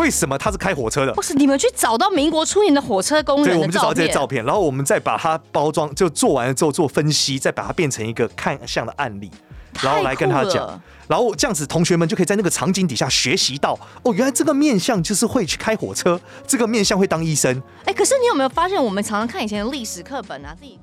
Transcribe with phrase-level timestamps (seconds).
[0.00, 1.12] 为什么他是开火车的？
[1.12, 9.30] 不是你们去找到民国初年的火车工人的照片，对，我们就找到这些照片，然后我们再把它包装，就做完了之后做分析，再把它变成一个看相的案例，
[9.82, 17.54] 然后来跟他讲，然后这样子同学们就可以在那个场景底下学习到，哦，原来这个面相就是会去开火车，这个面相会当医生。
[17.80, 20.78] 哎、欸，可是你有没有发现，我们常常看以前的历史课本啊，自己。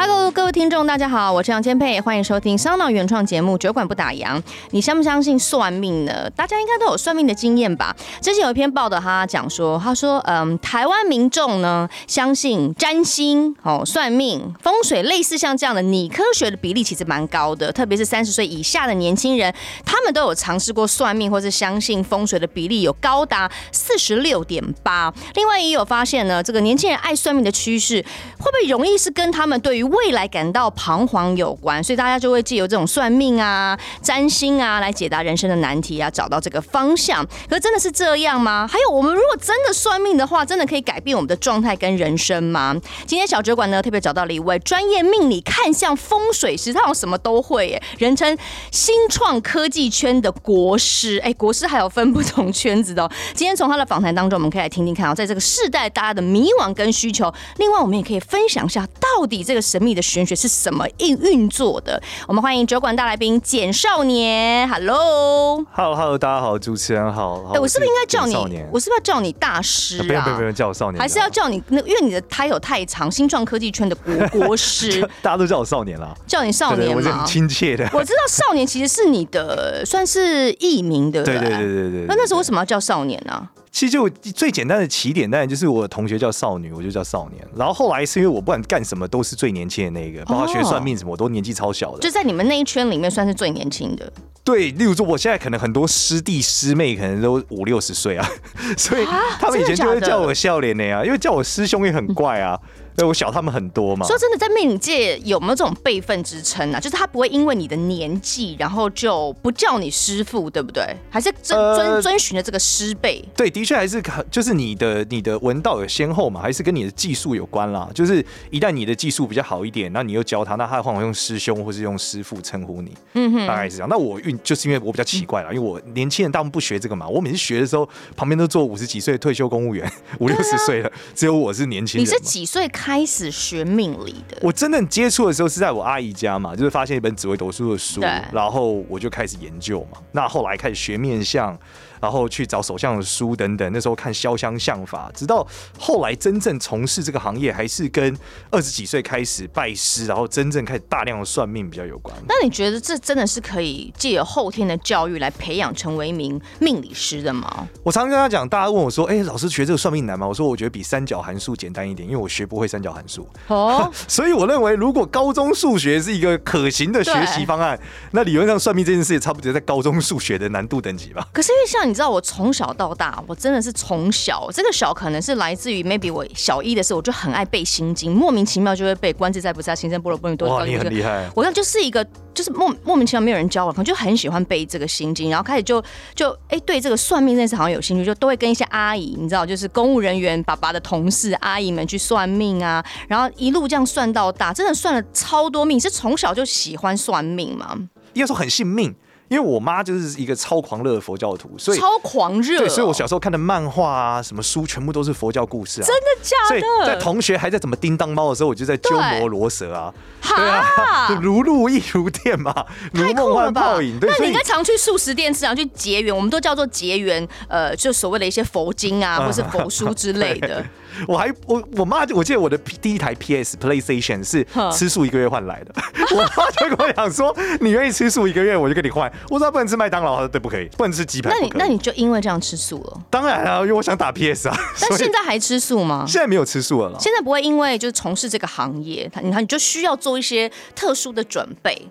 [0.00, 4.36] Hello，各位听众，大家好，我是杨千霈，欢迎收听烧脑原创节目《酒馆不打烊》。
[4.70, 6.30] 你相不相信算命呢？
[6.36, 7.92] 大家应该都有算命的经验吧？
[8.22, 19.52] 之前有一篇报道，他讲说，他说，嗯，台湾民众呢相信占星、哦算命、风水，类似像这样的拟科学的比例其实蛮高的，特别是三十岁以下的年轻人，
[19.84, 25.12] 他们都有尝试过算命或是相信风水的比例有高达四十六点八。
[25.34, 28.00] 另外也有发现呢，这个年轻人爱算命的趋势，
[28.38, 37.24] 会不会容易是跟他们对于未来感到彷徨有关，所以大家就会借由这种算命啊、占星啊来解答人生的难题啊，找到这个方向。
[37.48, 38.68] 可是真的是这样吗？
[38.70, 42.76] 还有，我们如果真的算命的话，真的可以改变我们的状态跟人生吗？
[43.06, 48.36] 今天小酒馆呢特别找到了一位专业命理看相风水师，他好像什么都会耶，人称
[48.70, 51.18] 新创科技圈的国师。
[51.18, 53.10] 哎，国师还有分不同圈子的哦。
[53.34, 57.32] 今天从他的访谈当中，我们可以来听听看啊，在这个世代大家的迷惘跟需求。
[57.56, 62.00] 另外，我们也可以分享一下，到底这个神秘的玄学是什么运运作的？
[62.26, 64.68] 我们欢迎酒馆大来宾简少年。
[64.68, 67.42] Hello，Hello Hello，大家好，主持人好。
[67.48, 68.34] 哎、欸，我是不是应该叫你？
[68.70, 70.04] 我是不是要叫你大师啊？
[70.06, 71.00] 不用不用不用，叫我少年。
[71.00, 71.80] 还是要叫你那？
[71.80, 76.16] 因为你的 title 太长，新创科技圈的国国师， 大家都叫我少年了。
[76.26, 77.88] 叫你少年嘛，对对，我很亲切的。
[77.92, 82.04] 我知道少年其实是你的算是艺名的，对对对对对。
[82.06, 83.50] 那那时候为什么要叫少年呢、啊？
[83.70, 87.46] 其实就最简单的起点，当然就是我的同学叫少女，我就叫少年。
[87.56, 91.98] 然后后来是因为我不管干什么都是最年轻的那个，包括学算命什么，我都年纪超小的。
[92.00, 94.12] 就在你们那一圈里面算是最年轻的。
[94.42, 98.26] 对，例如说我现在可能很多师弟师妹可能都五六十岁啊，
[98.78, 99.04] 所以
[99.38, 102.58] 他们以前就会叫我笑脸的呀，因为叫我师兄也很怪啊。
[102.98, 104.04] 对，我小他们很多嘛。
[104.04, 106.80] 说真的，在命理界有没有这种辈分之称啊？
[106.80, 110.84] 就是他不会因为你的年纪，然后就不叫你师傅，对不对？
[111.08, 113.24] 还是遵遵遵循着这个师辈？
[113.36, 117.88] 对，的确还是就是你的你的文道有先后嘛，还是跟你的技术有关啦。
[117.94, 122.92] 就是一旦你的技术比较好一点，那你又教他，那他会用师兄或是用师傅称呼你。
[123.12, 123.88] 嗯哼，大概是这样。
[123.88, 127.06] 那我运就是因为我比较奇怪啦，因为我年轻人大部分不学这个嘛。
[127.06, 129.88] 我每次学的时候，旁边都坐五十几岁的退休公务员，
[130.18, 132.04] 五六十岁了，只有我是年轻人。
[132.04, 132.87] 你是几岁开？
[132.88, 138.00] 开始学命理的，我真正接触的时候是在我阿姨家嘛，就是发现一本紫微斗数的书，
[138.32, 139.98] 然后我就开始研究嘛。
[140.12, 141.54] 那后来开始学面相。
[142.00, 145.46] 然后去找手相的书等等，那时候看潇湘相法，直到
[145.78, 148.16] 后来真正从事这个行业，还是跟
[148.50, 152.14] 二十几岁开始拜师，然后真正开始大量的算命比较有关。
[152.28, 157.66] 那你觉得这真的是可以借由后天的教育来培养成为一名命理师的吗？
[157.82, 167.78] 我常常跟他讲，大家问我说：“哎、欸，老师学这个算命难吗？”我说：“我觉得比三角函数简单一点，因为我学不会三角函数。”哦， 所以我认为，如果高中数学是一个可行的学习方案，
[168.12, 171.26] 那理论上算命这件事也差不多在高中数学的难度等级吧。
[171.32, 171.87] 可是因为像。
[171.88, 180.48] 你知道我从小到大，我真的是从小，这个小可能是来自于 maybe 我小一的时候，我就很爱背心经，莫名其妙就会背观自在菩萨行深般若波罗蜜多。
[180.48, 181.28] 哇，你很厉害！
[181.34, 185.82] 我看就是一个，就是莫莫名其妙没有人教我，可能就很喜欢背这个心经，然后开始就
[186.14, 197.76] 就哎、欸、对这个算命这件事好像有兴趣，就都会跟一些阿姨，你知道，就是公务人员爸爸的同事阿姨们去算命啊，然后一路这样算到大，真的算了超多命，是从小就喜欢算命嘛？
[198.14, 198.94] 应该说很信命。
[199.28, 205.86] 因为我妈就是一个超狂热的佛教徒，所以超狂热、哦，对，所以我小时候看的漫画啊，什么书，全部都是佛教故事啊。
[205.86, 206.60] 真的假的？
[206.60, 209.92] 所以在同学还在怎么叮当猫的时候，我就在鸠摩罗什啊，
[210.22, 214.00] 对啊，如露亦如电嘛，如梦幻泡影。
[214.00, 220.64] 对，那你应该常去素食店吃，然后去结缘，我们都叫做结缘，呃，就所谓的一些佛经啊，或是佛书之类的。
[221.06, 225.74] 我还我我妈，我记得我的第一台 PS PlayStation 是吃素一个月换来的。
[226.14, 229.10] 我妈就跟我讲说，你愿意吃素一个月，我就跟你换。
[229.28, 231.30] 我说不能吃麦当劳，她说对，不可以，不能吃鸡排。
[231.30, 233.00] 那你那你就因为这样吃素了？
[233.10, 234.56] 当然啊，因为我想打 PS 啊。
[234.80, 236.04] 但现在还吃素吗？
[236.06, 236.96] 现在没有吃素了啦。
[236.98, 241.88] 现在不会因为就是从事这个行业，你看你就需要做一些特殊的准备。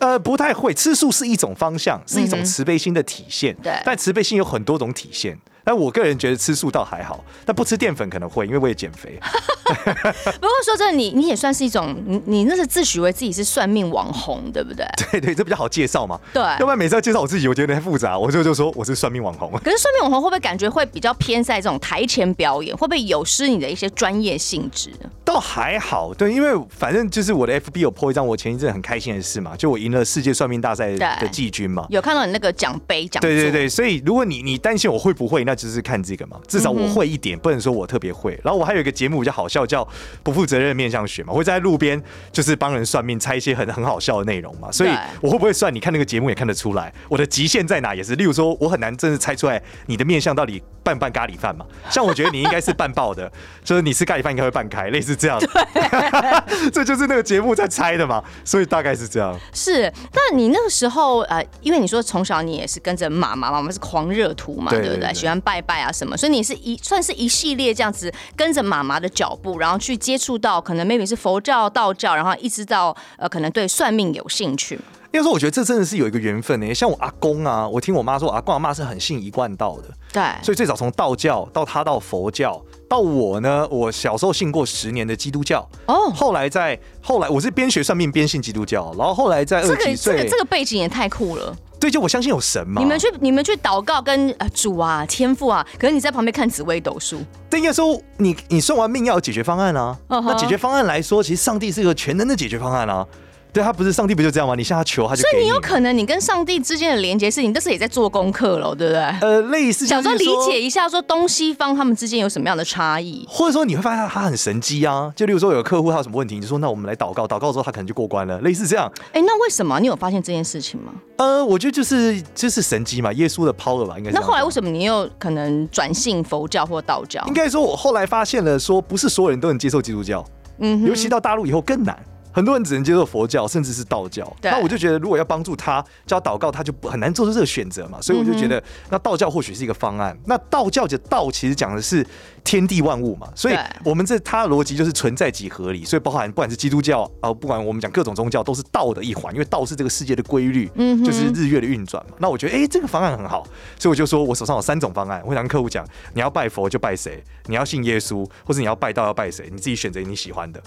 [0.00, 3.52] 呃，不太会，吃素是一种方向，是一种慈悲心的体现。
[3.62, 5.36] 对，但慈悲心有很多种体现。
[5.68, 9.20] 但我个人觉得吃素倒还好，但不吃淀粉可能会，因为我也减肥。
[9.68, 14.86] 不过说真的，你你也算是一种，你你那是自诩为自己是算命网红，对不对？
[15.12, 16.18] 对对，这比较好介绍嘛。
[16.32, 18.18] 对，要不然每次要介绍我自己，我觉得太复杂。
[18.18, 19.52] 我就就说我是算命网红。
[19.62, 22.74] 可是算命网红会不会感觉会比较偏在这种台前表演？
[22.74, 24.90] 会不会有失你的一些专业性质？
[25.22, 31.86] 倒还好，对，因为反正就是我的 FB 有 po 一张我前一阵很开心的事嘛，就我赢了世界算命大赛的季军嘛。
[31.90, 33.20] 有看到你那个奖杯奖。
[33.20, 36.38] 对对对，所以如果你你担心我会不会，那就是看这个嘛。
[36.46, 38.38] 至少我会一点，不能说我特别会。
[38.42, 39.86] 然后我还有一个节目比较好笑，叫
[40.22, 42.02] 不负责任面相学嘛，我会在路边
[42.32, 44.72] 就是帮人算命，猜一些很很好笑的内容嘛。
[44.72, 44.90] 所以
[45.20, 45.74] 我会不会算？
[45.74, 48.14] 你看那个节目也看得出来，我的极限在哪也是。
[48.14, 51.66] 例如说，我很难真的猜出来你的面相到底拌不拌咖喱饭嘛。
[51.90, 53.30] 像我觉得你应该是拌爆的，
[53.64, 55.38] 就是你吃咖喱饭应该会拌开，类似这样。
[55.40, 58.22] 对， 这就是那个节目在猜的嘛。
[58.44, 59.38] 所以大概是这样。
[59.52, 65.14] 是，那你那个时候呃，因为你说从小你也是跟着妈妈嘛，我们是狂热图嘛，对不对？
[65.14, 74.78] 喜欢拜拜啊什么，所以你是一算是一系列这样子跟着妈妈的脚步，然后去接触到可能 maybe 是佛教、道教，然后一直到呃可能对算命有兴趣。
[75.10, 76.74] 因为说我觉得这真的是有一个缘分呢。
[76.74, 79.84] 像我阿公啊，我听我妈说，阿公阿妈是很信一贯道的。
[80.12, 80.22] 对。
[80.42, 85.66] 所以最早从道教到他到佛教，到我呢，我小时候信过十年的基督教。
[85.86, 86.10] 哦。
[86.14, 91.56] 后来在后来我是边学算命边信基督教，然后后来在二十几岁，这个这个背景也太酷了。
[91.80, 92.80] 对，就我相信有神嘛。
[92.80, 97.20] 你们去你们去祷告跟呃主啊天父啊，可是你在旁边看紫微斗数。
[97.48, 99.96] 对，应该说你你算完命要有解决方案啊。
[100.08, 100.24] Uh huh.
[100.26, 103.06] 那解决方案来说，其实上帝是一个全能的解决方案啊。
[103.52, 104.54] 对，他不是上帝，不就这样吗？
[104.54, 105.22] 你向他求，他就。
[105.22, 109.02] 所以你有可能你跟上帝之间的连接是你，但是也在做功课了，对不对？
[109.20, 115.12] 呃，类似想说理解一下，说东西方他们之间有什么样的差异，或者说你会发现他很神机啊。
[115.16, 118.90] 就例如说有客户他有什么问题，你就说那我们来祷告，祷告之后他可能就过关了，类似这样。
[119.12, 120.92] 哎，那为什么你有发现这件事情吗？
[121.16, 124.10] 呃，我觉得就是就是神机嘛，耶稣的 power 吧，应该。
[124.10, 127.24] 那后来为什么你又可能转信佛教或道教？
[127.26, 130.24] 应该说，我后来发现了，说不是所有人都能接受基督教，
[130.58, 131.98] 嗯，尤其到大陆以后更难。
[132.32, 134.30] 很多人只能接受佛教，甚至是道教。
[134.42, 138.00] 那我就觉得，如果要帮助他教祷告，他就很难做出这个选择嘛。
[138.00, 140.16] 所以我就觉得，那道教或许是一个方案。
[140.26, 142.06] 那道教的道其实讲的是
[142.44, 143.28] 天地万物嘛。
[143.34, 145.84] 所以我们这他的逻辑就是存在即合理。
[145.84, 149.32] 所以包含不管是基督教啊，不管我们讲各种宗教，都是道的一环。
[149.32, 152.14] 因为道是这个世界的规律，嗯就是日月的运转嘛。
[152.18, 153.42] 那我觉得，哎，这个方案很好。
[153.78, 155.22] 所以我就说我手上有三种方案。
[155.26, 160.62] 我想跟客户讲，你要拜佛就拜谁，你要信耶稣，或者你要拜道要拜谁，你自己选择你喜欢的。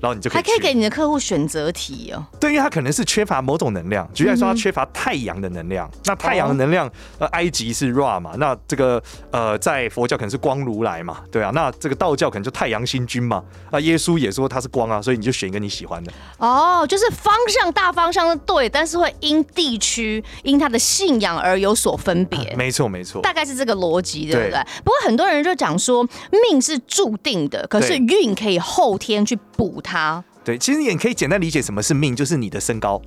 [0.00, 2.24] 然后你就可以还可以给你的客户选择题哦。
[2.38, 5.88] 对，因为他可能是缺乏某种能量，举例来说，他缺乏太阳的能量。
[5.92, 11.50] 嗯、那太阳的能量，呃，埃及是 Ra 嘛，那这个呃，在佛教可能是光如来嘛，对啊。
[11.54, 13.42] 那这个道教可能就太阳星君嘛。
[13.70, 16.12] 啊，耶稣也说他是光啊，所以你就选一个你喜欢的。
[16.38, 22.54] 哦，就是方向大方向是对，但是会因地区因他的信仰而有所分别。
[22.56, 24.50] 没错、啊，没错，大概是这个逻辑，对不对？
[24.50, 26.06] 对，不过很多人就讲说
[26.50, 29.80] 命是注定的，可是运可以后天去补。
[29.82, 33.00] 它对，其实你也可以简单理解什么是命，就是你的身高，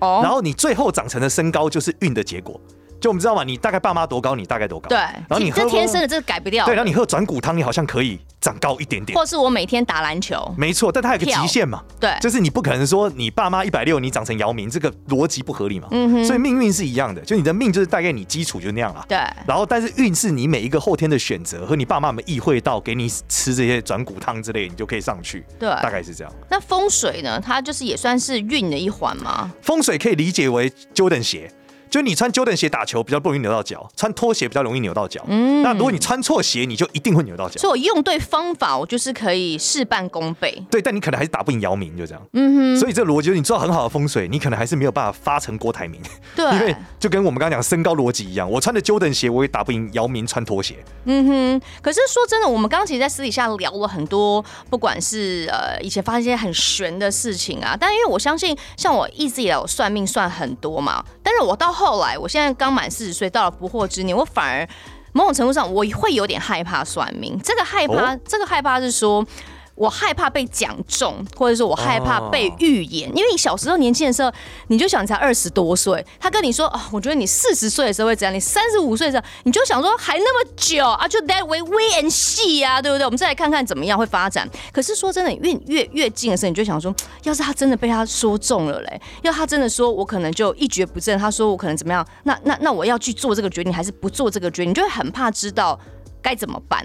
[0.00, 2.60] 哦，然后你最后长成的身高就是运的结果。
[3.02, 4.88] 就我们知道嘛，你大概爸妈多高，你大概多高。
[4.88, 6.64] 对，然后你喝这天生的，这个改不掉。
[6.64, 9.18] 对，然后你喝转骨汤，你好像可以长高一点点。
[9.18, 10.54] 或是我每天打篮球。
[10.56, 11.82] 没错，但它有个极限嘛。
[11.98, 15.88] 对，就是你不可能说你爸妈一百六，你长成姚明，这个逻辑不合理嘛。
[15.90, 16.24] 嗯哼。
[16.24, 19.04] 所以命运是一样的，就你的命就是大概你基础就那样了。
[19.08, 19.18] 对。
[19.44, 25.44] 然后，但是运是你每一个后天的选择和你爸妈们意会到给你吃这些转骨汤之类，你就可以上去。
[25.58, 26.32] 对，大概是这样。
[26.48, 27.40] 那风水呢？
[27.40, 29.50] 它就是也算是运的一环吗？
[29.60, 31.50] 风水可以理解为 Jordan 鞋。
[31.92, 35.22] 就你穿 Jordan 鞋打球比较不容易扭到脚，穿拖鞋比较容易扭到脚。
[35.28, 37.60] 嗯，那如果你穿错鞋，你就一定会扭到脚。
[37.60, 40.64] 所以我用对方法，我就是可以事半功倍。
[40.70, 42.22] 对，但你可能还是打不赢姚明，就这样。
[42.32, 42.80] 嗯哼。
[42.80, 46.00] 所以这逻辑，你做很好的风水，你可能还是没有办法发成郭台铭。
[46.34, 46.50] 对。
[46.54, 50.82] 因为就跟我们刚刚讲身高逻辑一样，我穿的 Jordan 鞋，我也打不赢姚明穿拖鞋。
[51.04, 51.62] 嗯哼。
[51.82, 62.52] 可是说真的，我们刚刚其实，在私底下聊了很多，不管是呃以前发生一些很玄的事情啊，但因为我相信，像我一直以来我算命算很多嘛，但是我到后来，我现在。
[62.54, 64.68] 刚满四十岁，到了不惑之年，我反而
[65.12, 67.40] 某种程度上我会有点害怕算命。
[67.42, 69.26] 这个害怕，这个害怕是说。
[69.74, 74.30] 我害怕被讲中，或者说我害怕被预言，因为你小时候年轻的时候，
[74.68, 83.04] 你就想才二十多岁，他跟你说啊、哦，我觉得你四十岁的时候会怎样，你三十五岁的时候，你就想说还那么久啊，就 that way way and see 啊，对不对？
[83.04, 84.48] 我们再来看看怎么样会发展。
[84.72, 95.78] 可是说真的，越越越近的时候，你就想说，要是他真的被他说中了嘞，要他真的说我可能就一蹶不振，他说我可能怎么样，那那那我要去做这个决定还是不做这个决定，你就会很怕知道。
[96.22, 96.84] 该怎么办？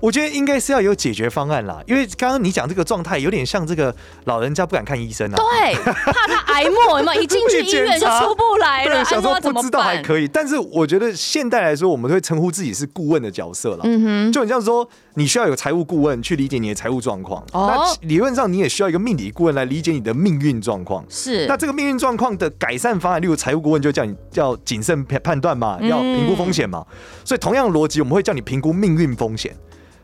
[0.00, 7.14] 我觉得应该是要有解决方案啦，因为刚刚你讲这个状态有点像这个老人家不敢看医生啊，对，怕他癌末，嘛？
[7.14, 14.88] 一进去医院就出不来了， 想说不知道还可以，但是我觉得现代来说，我们会称呼自己是顾问的角色了，嗯哼，就很像说
[15.18, 29.52] 你需要有财务顾问去理解你的财务状况，哦，那理论上你也需要一个命理顾问来理解你的命运状况，是，那这个命运状况的改善方案，例如财务顾问就叫你叫谨慎判断嘛，要评估风险嘛，嗯，所以同样逻辑，我们会叫你评估命运风险。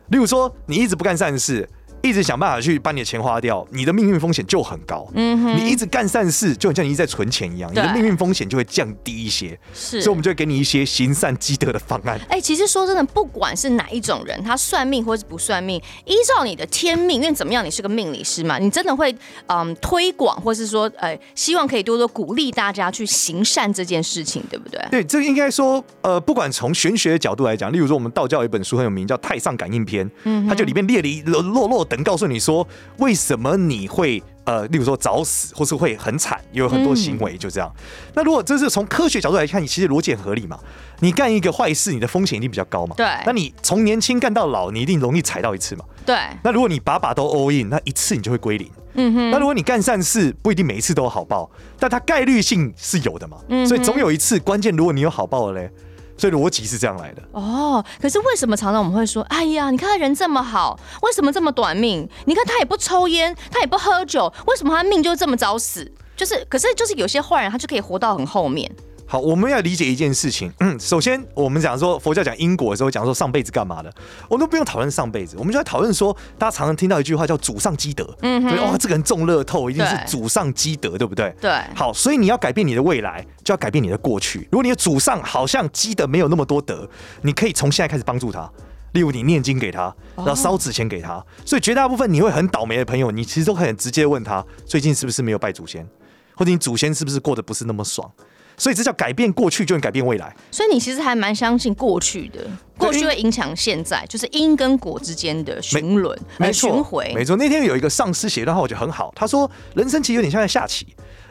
[0.08, 1.66] 例如说，你一直不干善事。
[2.04, 5.08] 一直想办法去把你的钱花掉，你的命运风险就很高。
[5.14, 9.58] 嗯哼，你一直干善事，就很像你一直在存钱一样，你的命运风险就会降低一些。
[9.72, 12.18] 是，所以我们就会给你一些行善积德的方案。
[12.28, 19.14] 哎、欸，其实说真的，不管是哪一种人，他算命或是不算命，依照你的天命，因为怎么样，你是个命理师嘛，你真的会
[19.46, 24.80] 嗯推广，或是说呃，希望可以多多鼓励大家去行善这件事情，对不对？
[24.90, 32.66] 对，这应该说呃，不管从玄学的角度来讲，例如说我们道教有一本书很有名，叫《太上感应篇》，嗯，它就里面列了一落落落等，告诉你说。
[32.98, 37.72] 为什么你会呃，例如说早死，或是会很惨，有很多行为就这样。
[37.76, 40.58] 嗯、那如果这是从科学角度来看，你其实逻辑很合理嘛。
[41.00, 42.94] 你干一个坏事，你的风险一定比较高嘛。
[42.96, 43.06] 对。
[43.24, 45.84] 那你从年轻干到老，你一定容易踩到一次嘛。
[46.04, 46.16] 对。
[46.42, 48.70] 那如果你把把都 all in，那一次你就会归零。
[48.94, 49.30] 嗯哼。
[49.30, 53.38] 那如果你干善事，不一定每一次都有好报，但它概率性是有的嘛。
[53.48, 53.66] 嗯。
[53.66, 55.70] 所以总有一次关键，如果你有好报了嘞。
[56.16, 57.84] 所以逻辑是这样来的哦。
[58.00, 62.08] 可是为什么常常我们会说，哎呀，你看他人这么好，为什么这么短命？
[62.26, 65.90] 你看他也不抽烟，他也不喝酒，为什么他命就这么早死？
[66.16, 68.70] 就是，可是就是有些坏人，他就可以活到很后面。
[69.14, 70.52] 好，我们要理解一件事情。
[70.58, 73.88] 嗯，首先我们讲说佛教讲因果的时候，讲说上辈子干嘛的，
[74.28, 78.12] 我们都不用讨论上辈子，我们就在讨论说，大家常常听到一句话叫祖上积德。
[78.22, 81.32] 嗯哼，哦，这个人中乐透一定是祖上积德，对，不对？
[81.40, 81.48] 对。
[81.76, 84.48] 好，所以你要改变你的未来，就要改变你的过去。
[84.50, 86.90] 如果你的祖上好像积德没有那么多德，
[87.22, 88.50] 你可以从现在开始帮助他。
[88.94, 91.12] 例如你念经给他，然后烧纸钱给他。
[91.12, 91.26] 哦。
[91.46, 95.88] 所以绝大部分你会很倒霉的朋友，你其实都很直接问他，最近是不是没有拜祖先，
[96.34, 98.10] 或者你祖先是不是过得不是那么爽？
[98.56, 100.34] 所以这叫改变过去就能改变未来。
[100.50, 102.40] 所以你其实还蛮相信过去的，
[102.76, 107.06] 过去会影响现在，就是因跟果之间的循轮、没循环。
[107.14, 109.12] 没错，那天有一个上司写一段话，我觉得很好。
[109.16, 110.86] 他说，人生其实有点像在下棋，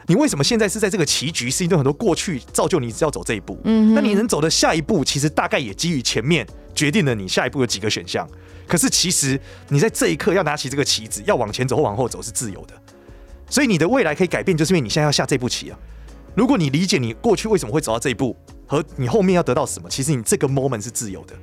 [0.06, 1.50] 你为什么现在是在这个棋局？
[1.50, 3.58] 是因为很多过去造就你只要走这一步。
[3.64, 8.28] 嗯，那你能走的下一步，其实大概也基于前面决定了你下一步有几个选项。
[8.66, 9.38] 可是其实
[9.68, 12.74] 你在这一刻要拿起这个棋子，要往前走或往后走是自由的。
[13.50, 15.78] 所以你的未来可以改变，就是因为你现在要下这步棋啊。
[16.34, 18.36] 如果你理解你过去为什么会走到这一步，
[18.66, 21.34] 和你后面要得到什么，其实你这个 moment 是自由的。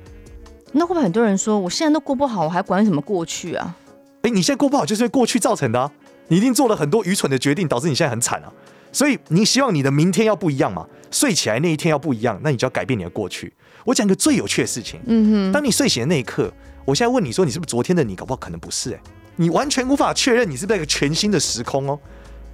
[0.72, 3.76] 那会不会很多人说，我现在都过不好，我还管什么过去啊？
[4.22, 5.90] 哎、欸，你现在过不好，就是因为过去造成的啊。
[6.28, 8.52] 你一定做了很多愚蠢的决定，导致你现在很惨啊。
[8.92, 10.86] 所以你希望你的明天要不一样嘛？
[11.10, 13.52] 睡起来那一天要不一样，那你就要改变你的过去。
[13.84, 16.52] 我讲一个最有趣的事情，嗯哼，当你睡醒的那一刻，
[16.84, 18.14] 我现在问你说，你是不是昨天的你？
[18.14, 19.02] 搞不好可能不是哎、欸，
[19.36, 21.98] 你完全无法确认你是不是在一个全新的时空哦。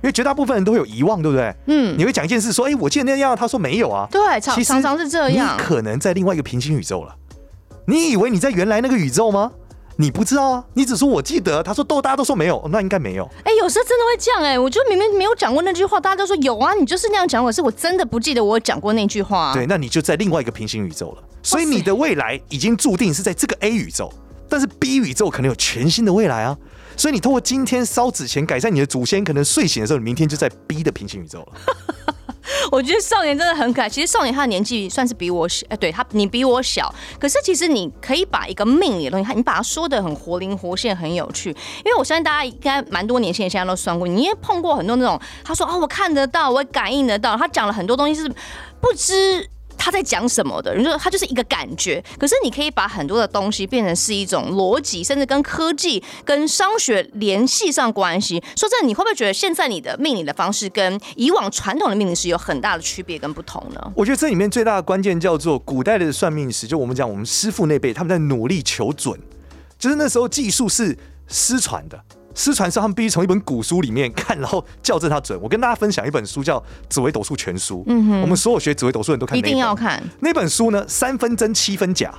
[0.02, 1.54] 因为绝大部分人都会有遗忘，对不对？
[1.66, 5.56] 嗯，你会讲一件事，说：“哎，我记得那样。”他说：“没有啊。”对，常常常是这样。
[5.56, 7.14] 你可能在另外一个平行宇宙了。
[7.86, 9.50] 你以为你在原来那个宇宙吗？
[9.96, 11.60] 你不知道啊，你只说我记得。
[11.60, 13.28] 他说都大家都说没有，那应该没有。
[13.42, 17.44] 哎，有时候真的会这样哎，我就明明没有讲过那句话，大家都说有啊，你就是那样讲。
[17.44, 19.52] 可是我真的不记得我有讲过那句话。
[19.52, 21.22] 对，那你就在另外一个平行宇宙了。
[21.42, 24.12] 所以你的未来已经注定是在这个 A 宇宙，
[24.48, 26.56] 但是 B 宇宙可能有全新的未来啊。
[26.98, 32.14] 所以你通过今天烧纸钱改善你的祖先，可能睡醒的时候，你明天就在 B 的平行宇宙了。
[32.72, 33.88] 我觉得少年真的很可爱。
[33.88, 36.92] 其实少年他的年纪算是比我小，哎，对他，你比我小。
[37.20, 41.50] 可是其实你可以把一个命理的东西，他你把它说得很活灵活现，很有趣。
[41.84, 48.28] 因为我相信大家应该蛮多年轻人现在都算过，你也碰过很多那种，他说啊，我看得到，我感应得到，他讲了很多东西是
[48.80, 49.48] 不知。
[49.78, 50.75] 他在讲什么的？
[50.75, 58.42] 你说他就是一个感觉，可是你可以把很多的东西变成是一种逻辑，甚至跟科技、跟商学联系上关系。
[58.56, 63.92] 说真的，你会不会觉得现在你的命理的方式跟以往传统的命理师有很大的区别跟不同呢？
[63.94, 69.18] 我觉得这里面最大的关键叫做古代的算命师，就我们讲我们师傅那辈，他们在努力求准，
[69.78, 71.99] 就是那时候技术是失传的。
[72.35, 75.37] 失传是他们必须从一本古书里面看，然后校正它准。
[75.42, 77.78] 我跟大家分享一本书，叫《紫微斗数全书》。
[77.87, 80.85] 嗯哼，我们所有学紫微斗数人都看，一定要看那本书呢。
[80.87, 82.14] 三分真，七分假，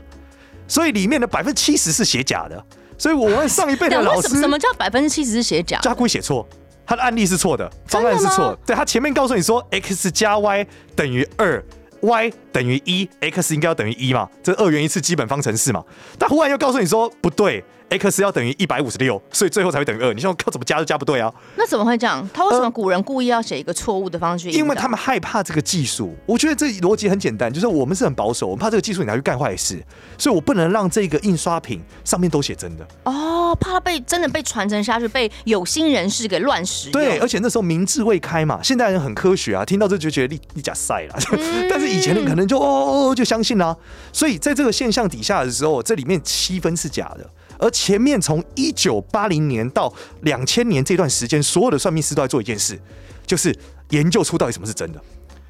[0.68, 2.62] 所以里面的百分之七十是写假的。
[2.98, 5.80] 所以我问上一辈的 老师，什么叫百分之七十是写假？
[5.82, 6.46] 他故意写错，
[6.86, 8.58] 他的案例是错的，方案是错。
[8.66, 11.64] 对，他前面告诉你说 x 加 y 等于二
[12.02, 15.82] ，y 等于一，x 应该要等于一嘛，这二元一次基本方程式嘛。
[16.18, 17.64] 但忽然又告诉你说不对。
[17.90, 20.14] X 要等于一百五十六，所以最后才会等于二。
[20.14, 21.34] 你说靠，怎么加都加不对啊？
[21.56, 22.28] 那怎么会这样？
[22.34, 24.52] 他为什么古人故意要写一个错误的方式？
[24.52, 26.16] 因为他们害怕这个技术。
[26.26, 29.84] 我觉得这逻辑很简单，就是我们是很保守，我们怕这个技术你拿去干坏事，
[30.18, 32.88] 所以我不能让这个印刷品上面都写真的。
[33.04, 36.94] 哦，怕他被真的被传承下去，被有心人士给乱使用。
[36.94, 41.20] 对，而且那时候明智未开嘛，现代人很科学啊，听到这就觉得你你假赛了。
[41.32, 43.78] 嗯、 但是以前人可能就哦哦哦就相信啦、啊。
[44.14, 47.30] 所以在这个现象底下的时候，这里面七分是假的。
[47.60, 52.80] 而前面从一九八零年到两千年这段时间，所有的算命师都在做一件事，
[53.28, 53.56] 就是
[53.90, 55.02] 研究出到底什么是真的。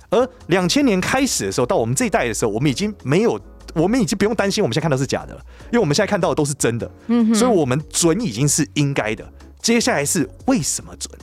[0.10, 3.40] 而两千年开始的时候，到我们这一代的时候，我们已经没有，
[3.76, 6.92] 我们已经不用担心我们现在看到是假的了，因为我们现在看到的都是真的。
[7.08, 9.32] 嗯，所以我们准已经是应该的。
[9.62, 11.14] 接下来是为什么准？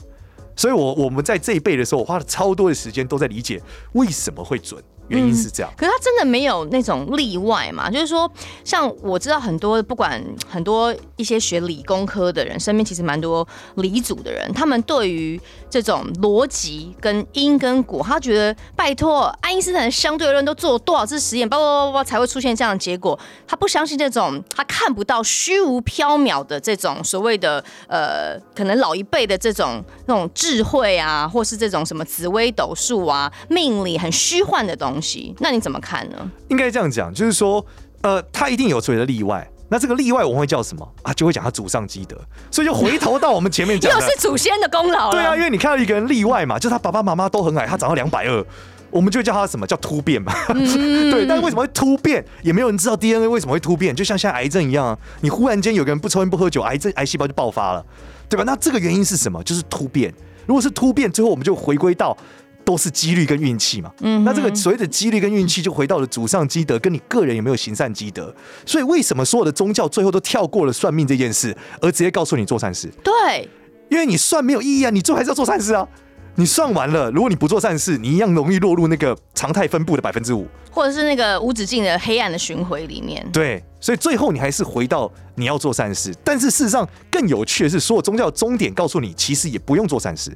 [0.55, 4.81] 所以我我们在这一辈的时候，我花了超多的时间都在理解为什么会准。
[5.09, 7.89] 原因是这样，可是他真的没有那种例外嘛？
[7.89, 8.29] 就是说，
[8.63, 34.96] 像我知道很多，不管很多一些学理工科的人，身边其实蛮多理组的人，他们对于这种逻辑跟因跟果，他觉得拜托，爱因斯坦的相对论都做了多少次实验，叭叭叭叭才会出现这样的结果，他不相信这种他看不到虚无缥缈的这种所谓的呃，可能老一辈的这种那种智慧啊，或是这种什么紫微斗数啊、命理很虚幻的东西。
[34.97, 36.31] 东西，那你怎么看呢？
[36.47, 37.63] 应该这样讲，就是说，
[38.01, 39.47] 呃，他一定有所谓的例外。
[39.69, 41.13] 那这个例外我们会叫什么啊？
[41.13, 42.17] 就会讲他祖上积德。
[42.49, 45.11] 所以就回头到我们前面讲， 又是祖先的功劳。
[45.11, 48.45] 对啊，因为你看到一个人例外嘛，就是他爸爸妈妈都很矮，他长到两百二，
[48.89, 50.33] 我们就叫他什么叫突变嘛。
[50.49, 52.25] 嗯、 对，但是为什么会突变？
[52.41, 53.95] 也没有人知道 DNA 为什么会突变。
[53.95, 57.85] 就像现在癌症一样，你忽然间有个人不抽烟不喝酒，癌症癌细胞就爆发了，
[58.27, 58.43] 对吧？
[58.45, 59.43] 那这个原因是什么？
[59.43, 60.13] 就是突变。
[60.45, 62.17] 如果是突变，最后我们就回归到。
[62.67, 68.35] 都是几率跟运气嘛，嗯，那这个所谓的几率跟运气就回到了祖上积德，跟你个人有没有行善积德。
[68.65, 72.91] 所以为什么所有的宗教最后都跳过了算命这件事，而直接告诉你做善事？
[73.01, 73.47] 对，
[73.89, 75.87] 因为你算没有意义啊，你最后还是要做善事啊。
[76.35, 83.25] 你算完了，如果你不做善事，你一样容易落入那个常态分布的百分之五，或者是那个无止境的黑暗的循环里面。
[83.31, 86.13] 对，所以最后你还是回到你要做善事。
[86.21, 90.29] 但是事实上更有趣的是，所有宗教的终点告诉你，其实也不用做善事。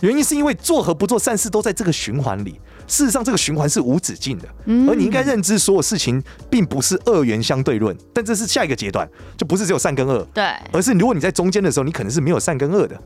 [0.00, 4.48] 原因是因为做和不做善事都在这个循环里，事实上这个循环是无止境的，
[4.88, 13.00] 而你应该认知所有事情并不是二元相对论，但这是下一个阶段，就不是只有善跟恶，对，而是如果你在中间的时候，你可能是没有善跟恶的，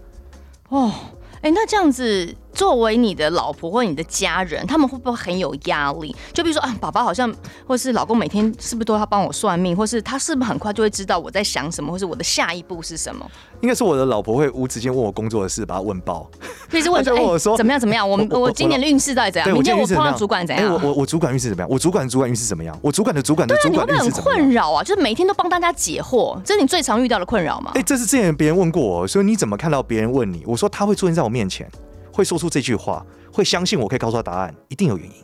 [0.68, 0.92] 哦。
[1.36, 6.14] 哎、欸，那这样子，作为你的老婆或你的家人，他们会不会很有压力？
[6.32, 7.32] 就比如说啊，爸爸好像，
[7.66, 13.28] 或是老公每天是不是都要帮我算命，或是他是不是很快就会知道我在想什么，或是我的下一步是什么？
[13.60, 16.30] 应该是我的老婆会无止境问我工作的事，把他问爆。
[16.70, 18.08] 可以是问说，我说、欸、怎么样怎么样？
[18.08, 19.52] 我们我，我今年的运势到底怎样？
[19.52, 20.64] 明天我碰到主管怎样？
[20.66, 21.68] 欸、我我我主管运势怎么样？
[21.70, 22.78] 我主管的主管运势怎么样？
[22.82, 24.04] 我主管的主管的主管运势怎么样？
[24.04, 24.82] 对啊，你会不会很困扰啊？
[24.82, 27.70] 就是每天都帮大家解惑，这是你最常遇到的困扰吗？
[27.74, 30.42] 哎、欸，这是之前别人问过我，所以你怎么看到别人问你？
[30.46, 31.68] 我说他会出现在我面前。
[32.14, 35.14] 会说出这句话，会相信我可以告诉他答案，一定有原因。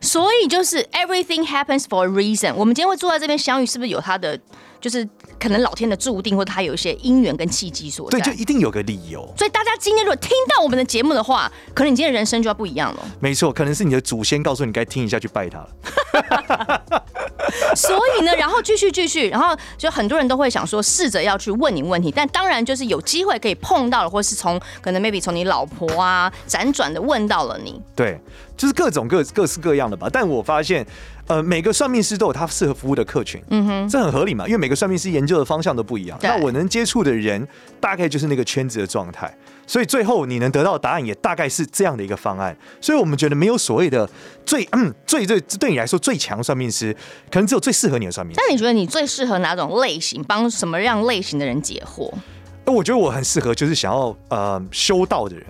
[0.00, 2.54] 所以就是 everything happens for a reason。
[2.54, 4.38] 我们今天会坐在这边相遇，是不是有他的，
[4.80, 5.06] 就是
[5.38, 8.18] 可能老天的注定，或者他有一些因缘跟契机所在？
[8.18, 9.30] 对，就一定有个理由。
[9.36, 13.04] 所以大家今天如果听到我们的节目的话，可能你今天的人生就要不一样了。
[13.20, 17.02] 没错，可能是你的祖先告诉你该听一下去拜他了。
[17.76, 27.80] 所以呢，然后继续继续，然后就很多人都会想说，试着要去问你问题，但当然就是有机会可以碰到了，或是从可能 maybe 从你老婆啊辗转的问到了你。
[27.94, 28.20] 对，
[28.56, 30.08] 就是各种各各式各样的吧。
[30.12, 30.84] 但我发现，
[31.28, 36.18] 呃，每个算命师都有他适合服务的客群，嗯哼，这很合理嘛，因为每个算命师研究的方向都不一样。
[36.22, 37.46] 那我能接触的人，
[37.80, 39.32] 大概就是那个圈子的状态。
[39.68, 44.08] 所以最后你能得到的答案也大概是这样的一个方案，所以我们觉得没有所谓的
[44.44, 46.92] 最嗯最最对你来说最强算命师，
[47.30, 48.40] 可能只有最适合你的算命师。
[48.44, 52.10] 那你觉得你最适合哪种类型，帮什么样类型的人解惑？
[52.64, 55.46] 我觉得我很适合，就是想要呃修道的人，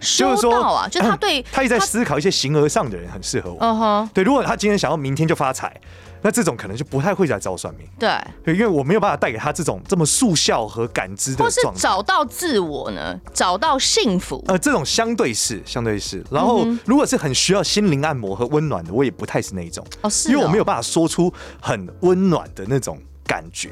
[0.00, 3.58] 修道啊，就是、说就他对、嗯、他一直在思考一些形而上的人很适合我。
[3.60, 5.74] 嗯哼，对，如果他今天想要明天就发财。
[6.20, 8.10] 那这种可能就不太会来找算命，对，
[8.52, 11.68] 因为我没有办法带给他这种这么速效和感知的状态。
[11.68, 13.16] 或是找到自我呢？
[13.32, 14.44] 找到幸福？
[14.48, 16.20] 呃，这种相对是，相对是。
[16.28, 19.86] 然后，如果是很需要心灵按摩和温暖的，我也不太是那一种。
[20.00, 20.30] 哦，是。
[20.30, 23.70] 因为我没有办法说出很温暖的那种感觉。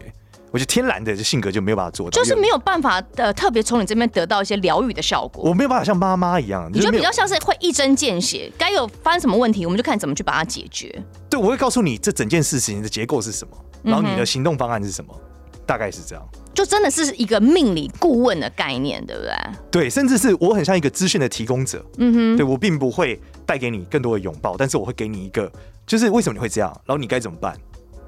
[0.56, 5.44] 我觉得天然的性格就没有办法做到，就是没有办法呃特别从你这边得到一些疗愈的效果。
[5.44, 10.90] 我没有办法像妈妈一样，你就比较像是会一针见血，该有发生什么问题，我们就看怎么去把它解决。
[11.28, 16.26] 对，我会告诉你这整件事情的结构是什么，然后你的行动方案是什么，嗯、大概是这样。
[16.54, 19.32] 就真的是一个命理顾问的概念，对不对？
[19.70, 21.84] 对，甚至是我很像一个资讯的提供者。
[21.98, 25.52] 嗯哼，对，我并不会带给你更多的拥抱，但是我会给你一个，
[25.86, 27.54] 就是为什么你会这样，然后你该怎么办。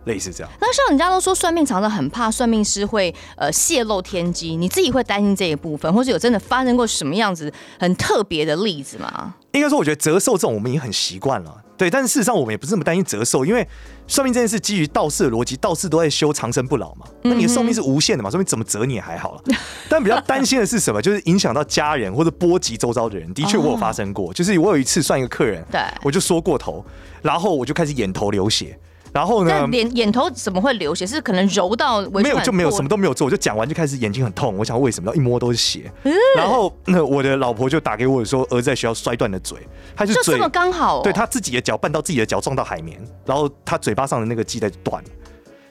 [0.08, 0.52] 类似这样。
[0.60, 9.34] 那像人家都说算命常常很怕算命师会呃泄露天机，你自己会担心这一部分，或者有真的发生过什么样子很特别的例子吗？
[9.52, 11.90] 应该说，我觉得折寿这种我们已经很习惯了，对。
[11.90, 13.66] 但是事实上，我们也不是那么担心折寿，因为
[14.06, 17.06] 算命这件事基于道士的逻辑，道士都在修长生不老嘛。
[17.22, 19.42] 那你的寿命是无限的嘛，说明怎么折你也还好了。
[19.88, 21.00] 但比较担心的是什么？
[21.00, 23.32] 就是影响到家人或者波及周遭的人。
[23.32, 26.84] 的确，我有发生过， 就是我有一次算一个客人，对，我就说过头，
[27.22, 28.78] 然后我就开始眼头流血。
[29.18, 29.68] 然后呢？
[29.72, 31.04] 眼眼头怎么会流血？
[31.04, 34.56] 是可能揉到没有就没有什么都没有做，我就讲完就开始眼睛很痛。
[34.56, 35.12] 我想为什么？
[35.16, 35.90] 一摸都是血。
[36.04, 39.58] 嗯、然后那我的老婆就打给我说，儿子在学校摔断了嘴，
[39.96, 45.08] 他就嘴就这么刚好、哦，对他自己的脚绊到自己的脚撞到海绵，然后他嘴巴上的那个系带断了。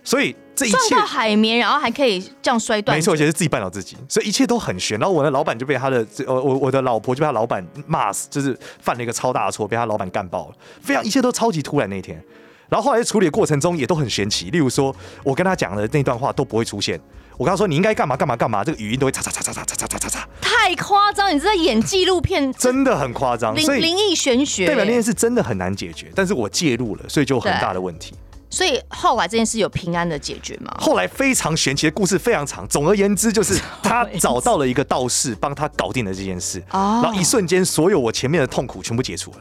[0.04, 5.00] 所以这一切撞到海绵，然后还可以这样摔断，没错，而且是自己绊倒自己，所以一切都很悬。
[5.00, 12.22] 然后我的老板就被他的呃我我的老婆就被他老板骂死，就是犯了一个超大的错，被他老板干爆了，非常一切都超级突然那一天。
[12.70, 17.00] 然后后来处理的过程中也都很神奇，例如说我跟他讲的那段话都不会出现，
[17.38, 21.34] 我跟他说你应该干嘛干嘛干嘛，这个语音都会嚓嚓嚓嚓嚓嚓嚓嚓嚓，太夸张！
[21.34, 28.14] 你是在演纪录片，真的很夸张，所以灵异玄学，代表那件事真的很难解决，但是我介入了，所以就很大的问题。
[28.50, 30.74] 所以后来这件事有平安的解决吗？
[30.80, 39.38] 后来非常玄奇的故事非常长，总而言之就是他找到了一个道士帮他搞定了这件事，然后一瞬间所有我前面的痛苦全部解除了。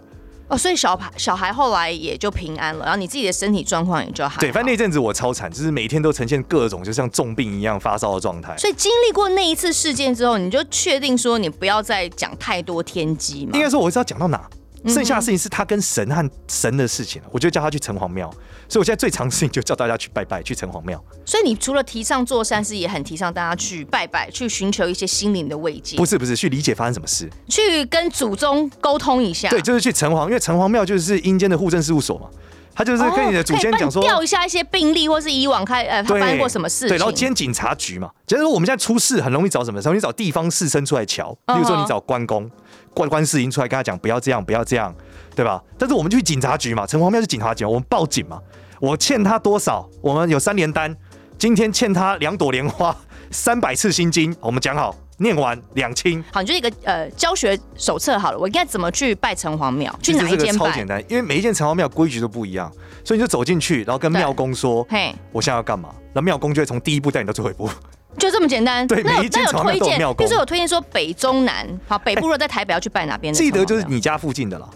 [0.49, 4.41] 哦，所以小孩小孩后来也就平安了，然后你自己的身体状况也就好。
[4.41, 8.57] 对，反正那阵子我超惨，就是每天都呈现各种就像重病一样发烧的状态。
[8.57, 13.53] 所以经历过那一次事件之后，你就确定说你不要再讲太多天机嘛？
[13.55, 14.41] 应该说我知道讲到哪。
[14.85, 18.31] 剩下的事情是他跟神和神的事情，我就叫他去城隍庙。
[18.69, 21.03] 所以我现在最常的事情就叫大家去拜拜，去城隍庙。
[21.25, 25.97] 所以你除了提倡做善事，也很提倡大家去拜拜，去寻求一些心灵的慰藉。
[25.97, 29.49] 不是不是，去理解发生什么事，去跟祖宗沟通一下。
[29.49, 32.29] 对，就是去城隍，因为城隍庙就是阴间的护政事务所嘛。
[32.77, 36.89] 他就是跟你的祖先讲说，调一下一些病例，或是以往开呃发生过什么事情。
[36.89, 39.95] 对，然后兼警察局嘛，假如说我们现在出事，很容易找什么时候？
[39.95, 42.49] 你找地方士绅出来瞧，比如说你找关公、
[42.93, 44.95] 关关世英出来跟他讲，不要这样，不要这样。
[45.35, 45.63] 对吧？
[45.79, 48.41] 但是我们去警察局嘛，城隍庙是警察局，我们报警嘛。
[48.81, 49.87] 我欠他多少？
[50.01, 50.95] 我们有三联单，
[51.39, 52.97] 今天欠他两朵莲花，
[53.31, 54.35] 三百次心经。
[54.41, 56.23] 我们讲好，念完两清。
[56.33, 58.39] 好，你就一个呃教学手册好了。
[58.39, 59.97] 我应该怎么去拜城隍庙？
[60.03, 60.67] 去哪一间拜？
[60.67, 62.71] 超简单，因为每一间城隍庙规矩都不一样，
[63.05, 67.69] 所以你就走进去，然后跟庙公说：“嘿，我现在要干嘛？”那庙公就会从第一步带你到最后一步，
[68.19, 68.87] 就这么简单。
[68.87, 70.17] 对，那每一间城隍庙都有推荐。
[70.17, 73.33] 比如说有推荐说北中南，好，北部如果在台北要去拜哪边？
[73.33, 74.69] 记得就是你家附近的了。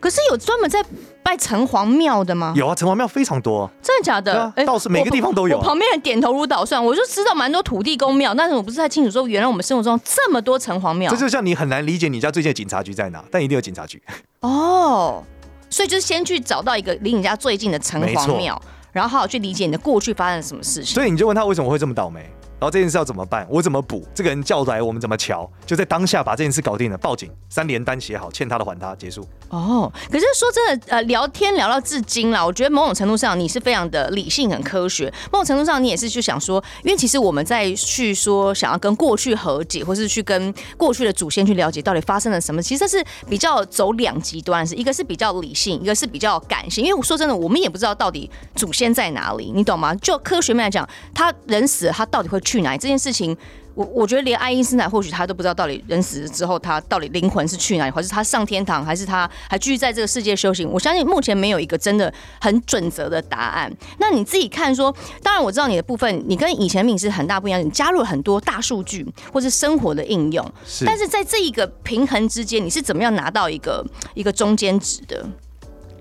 [0.00, 0.84] 可是有专门在
[1.22, 2.54] 拜城隍庙的吗？
[2.56, 4.52] 有啊，城隍庙非常多，真的假的？
[4.56, 5.58] 哎，倒是每个地方都有。
[5.58, 11.10] 我旁边人点头如捣蒜，我就知道蛮多土地公庙，但是我不是太清楚说，原来我们生活中这么多城隍庙。
[11.10, 14.02] 这就像你很难理解你家最近的警察局在哪，但一定有警察局。
[14.40, 15.22] 哦，
[15.68, 18.60] 所以就是先去找到一个离你家最近的城隍庙，
[18.92, 20.94] 然后好好去理解你的过去发生了什么事情。
[20.94, 22.24] 所以你就问他为什么会这么倒霉？
[22.60, 23.46] 然后这件事要怎么办？
[23.48, 24.06] 我怎么补？
[24.14, 25.48] 这个人叫来，我们怎么瞧？
[25.64, 29.26] 就在当下把这件事搞定了，报警，三联单写好，欠他的还他，结束。
[29.48, 35.12] 哦，可是说真的，呃，聊天聊到至今了，我觉得某种程度上你是非常的理性、很科学。
[35.32, 46.84] 某种程度上，你也是就想说，因为其实我们在去说想要跟过去和解，或是去跟过去的祖先去了解到底发生了什么，其实这是比较走两极端，是一个是比较理性，一个是比较感性。
[46.84, 49.94] 因为我说真的，我们也不知道到底祖先在哪里，你懂吗？
[49.96, 52.78] 就科学面来讲，他人死了，他到底会去哪里？
[52.78, 53.36] 这件事情，
[53.74, 60.66] 我我觉得连爱因斯坦或许他都不知道，到底人死了之后，他到底灵魂是去哪里，还是他上天堂，还是他还继续在这个世界修行？
[60.70, 63.70] 我相信目前没有一个真的很准则的答案。
[63.98, 70.86] 那你自己看说，当然我知道你的部分，你跟以前命是很大不一样，你加入了很多大数据或是生活的应用，是。
[70.86, 73.84] 但是在这一个平衡之间，你是怎么样拿到一个
[74.14, 75.28] 一个中间值的？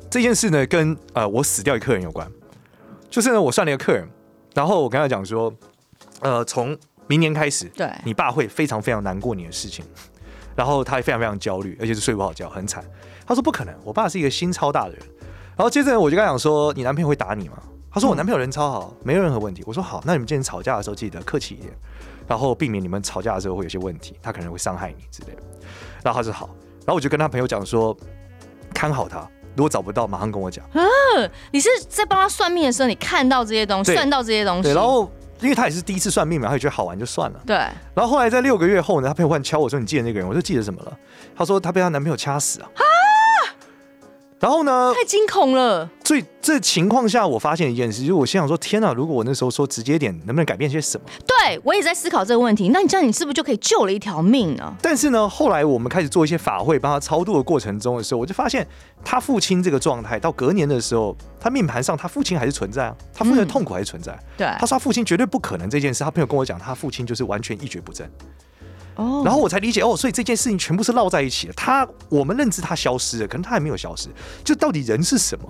[0.09, 2.25] 这件事呢，跟呃我死掉一客人有关，
[3.09, 4.07] 就是呢，我算了一个客人，
[4.53, 5.53] 然后我跟他讲说。
[6.21, 6.77] 呃，从
[7.07, 9.85] 明年开始，对，你爸会非常非常难过你的事情，
[10.55, 12.83] 然后他也非常非常焦虑，而且是睡不好觉，很惨。
[13.25, 14.99] 他说不可能，我爸是一个心超大的人。
[15.55, 17.57] 然后接着我就跟他讲说，你男朋友会打你吗？
[17.91, 19.63] 他说我男朋友人超好，没有任何问题。
[19.65, 21.73] 我说好，那你们今天吵架的时候记得客气一点，
[22.27, 25.41] 然后避免你们吵架的时候会有些问题，他可能会伤害你之类的。
[26.03, 26.49] 然后他说好，
[26.79, 27.95] 然后我就跟他朋友讲说，
[28.73, 30.63] 看好他，如果找不到，马上跟我讲。
[30.73, 30.83] 嗯，
[31.51, 35.11] 你是在帮他算命的时候，你看到这些东西，算到这些东西，对，然后。
[35.39, 37.39] 因为他也是第一次算命嘛，他也觉得好玩就算了。
[37.45, 37.55] 对。
[37.55, 40.97] 然后后来在六个月后呢，他朋友忽然敲我说：“你记得那个人？”我说：“记得什么了？”
[41.35, 42.69] 他说：“他被他男朋友掐死啊。”
[44.39, 44.93] 然后呢？
[44.95, 45.89] 太惊恐了。
[46.03, 48.93] 所以这情况下，我发现一件事，就是我心想说：天哪！
[48.93, 51.05] 如果我那时候说直接点，能不能改变些什么？
[51.25, 52.69] 对，我也在思考这个问题。
[52.69, 54.73] 那你这样，你是不是就可以救了一条命呢？
[54.81, 58.65] 但是呢，后来我们开始做一些法会，帮他超度的过程中的时候，我就发现
[59.03, 64.13] 他父亲这个状态，到隔年的时候，他命盘上他父亲还是存在啊，他父亲的痛苦还是存在。
[64.13, 66.03] 嗯、对，他说他父亲绝对不可能这件事。
[66.03, 68.09] 他朋友跟我讲，他父亲就是完全一蹶不振。
[68.97, 71.53] 哦，然后我才理解哦，所以这件事情全部是绕在一起的。
[71.53, 74.09] 他我们认知他消失了，可能他还没有消失。
[74.43, 75.45] 就到底人是什么？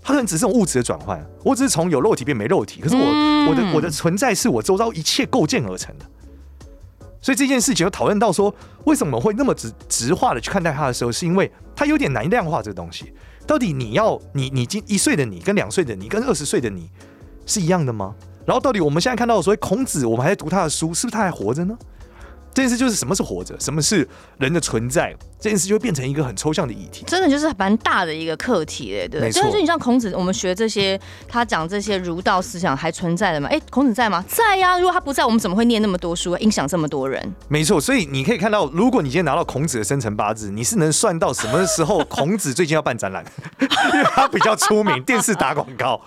[0.00, 1.22] 他可能只是种物质的转换。
[1.44, 6.06] 我只是从有肉体变没肉体，可是我、嗯、我的我的存在是我周遭一切构建而成的。
[7.20, 13.12] 所以这件事情就讨论到说，为什么会那么直直化的去看待他的时候，是因为他有点难量化这个东西。
[13.44, 16.88] 到底你要你你今一岁的你跟两岁的你跟二十岁的你
[17.44, 18.14] 是一样的吗？
[18.46, 21.76] 然后到底我们现在看到的所谓孔子，我们还在读他的书，是不是他还活着呢？
[22.54, 24.06] 这件事就是什么是活着，什么是
[24.38, 25.14] 人的存在。
[25.40, 29.30] 这件事就会变成一个很抽象的议题，真的就是蛮大的一个课题嘞，对。
[29.30, 33.48] 所以说你像孔子，我们学这些，他讲这些儒道思想还存在的吗？
[33.50, 34.24] 哎，孔子在吗？
[34.28, 34.78] 在呀。
[34.78, 37.22] 如果他不在，我们怎么会念那么多书，影响这么多人？
[37.48, 37.80] 没错。
[37.80, 43.24] 所以你可以看到，如果你今天拿到孔子的生辰八字，你是能算到什么时候孔子最近要办展览，
[43.60, 46.00] 因为他比较出名，电视打广告。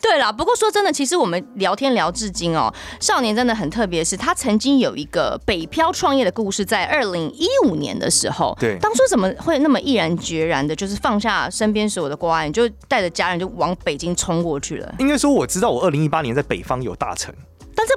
[0.00, 8.56] 对啦，不过说真的，其实我们聊天聊至今哦，少年真的很特别，是他曾经有一个北漂创业的故事，在二零一五年的时候。
[8.58, 14.94] 对，当初怎么会那么毅然决然的，就是放下身边所有的关爱，就带着家人就往北京冲过去了？
[14.98, 17.34] 应该说，我知道我二零一八年在北方有大成。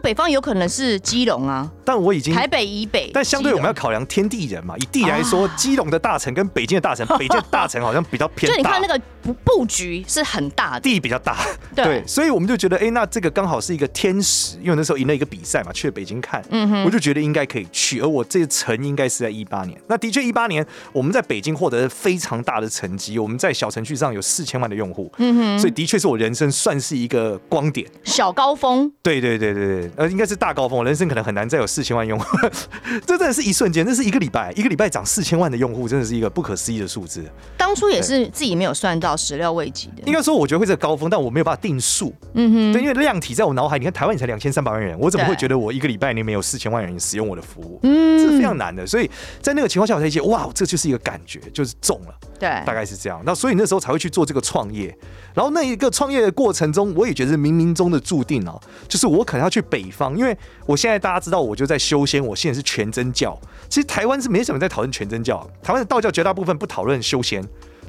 [0.01, 4.75] 北方有可能是基隆啊，但我已经台北以北，但相对我们要考量天地人嘛。
[4.77, 8.55] 以地来说，基隆的大城跟北京的大城， 北京的大城好像比较偏大。
[8.55, 11.37] 就你看那个布布局是很大的，地比较大，
[11.75, 17.99] 对，所以我们就觉得，哎，那这个刚好是一个天时，因为那时候赢了一个比赛嘛，去了北京看，嗯哼，我就觉得应该可以去。
[17.99, 30.51] 而我这个城应该是在一八年，那的确一八年我们在北京获得了非常大的成绩，我们在小程序上有四千万的用户，嗯哼，所以的确是我人生算是一个光点，小高峰，对对对对对，呃，应该是大。
[30.51, 32.25] 高峰，人生可能很难再有四千万用户，
[33.07, 37.23] 这真的是一瞬间，这是一个礼拜，一个礼拜涨四千万的用户，真的是一个不可思议的数字。
[37.55, 40.03] 当初也是自己没有算到，始料未及的。
[40.05, 42.13] 应该说，我觉得会是高峰，但我没有办法定数。
[42.33, 47.79] 嗯哼，对，因为量体在我脑海，你看台湾才两千三百万人，我怎么会觉得我一个礼拜里面有四千万人使用我的服务？
[47.83, 48.85] 嗯，这是非常难的。
[48.85, 49.09] 所以
[49.41, 52.13] 在那个情况下，我才觉得哇，这就是一个感觉，就是中了。
[52.37, 53.21] 对，大概是这样。
[53.25, 54.93] 那所以那时候才会去做这个创业。
[55.33, 63.39] 然后那一个创业的过程中，我也觉得冥冥中的注定哦，就是我可能要去北方，因为我现在大家知道我就在修仙，我现在是全真教。
[63.69, 67.41] 其实台湾是没什么在讨论全真教，台湾的道教绝大部分不讨论修仙，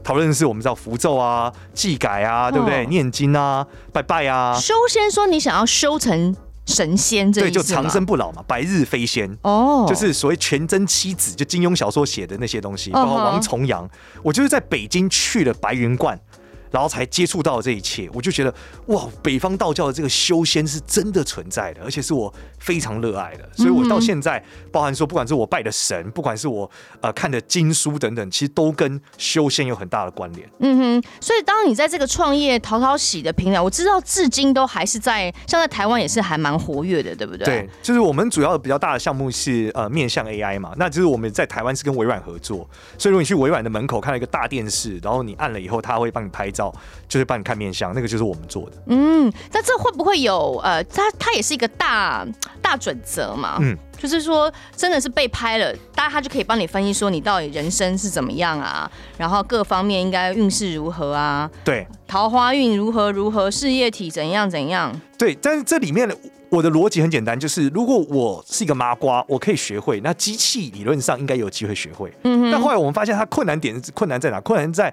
[0.04, 2.86] 讨论的是我们知道符咒啊、祭改啊，对不对？
[2.86, 4.54] 念经啊、拜拜啊。
[4.54, 6.34] 修仙说你想要修成
[6.66, 13.88] 神仙，这对就长生不老嘛，白日飞仙哦，就是所谓全真七子，就金庸小说写的那些东西，包括王重阳。
[14.22, 16.18] 我就是在北京去了白云观。
[16.72, 18.52] 然后才接触到这一切，我就觉得
[18.86, 23.48] 哇，北方道教的这个修仙是真的存在的，而且是我非常热爱的。
[23.54, 26.68] 所以我到现在，嗯、包含说，不管是我拜的神，不管是我
[27.00, 30.48] 呃看的经书等等，其实都跟修仙有很大的关联。
[30.60, 37.44] 嗯哼，所以当你在这个创业淘淘喜的平台，我知道至今都还是在，像在台湾也是还蛮活跃的，对不对？
[37.44, 46.61] 对，就是我们主要的比较大的项目是呃面向 AI 嘛，那就是我们在台湾是跟微软合作，所以如果你去微软的门口看到一个大电视，然后你按了以后，它会帮你拍照。
[47.08, 48.76] 就是帮你看面相，那个就是我们做的。
[48.86, 52.26] 嗯，那这会不会有呃，它它也是一个大
[52.60, 53.56] 大准则嘛？
[53.60, 61.50] 嗯，就是说真的是被拍了，大家他就可以帮你分析说你到底人生是怎么样啊，然后各方面应该运势如何啊？
[61.64, 64.92] 对，桃花运如何如何，事业体怎样怎样？
[65.16, 66.10] 对，但是这里面
[66.48, 72.12] 我的逻辑很简单，就是如果我是一个麻瓜，我可以学会，那机器理论上应该有机会学会。
[72.24, 74.40] 嗯，但后来我们发现它困难点困难在哪？
[74.40, 74.92] 困难在。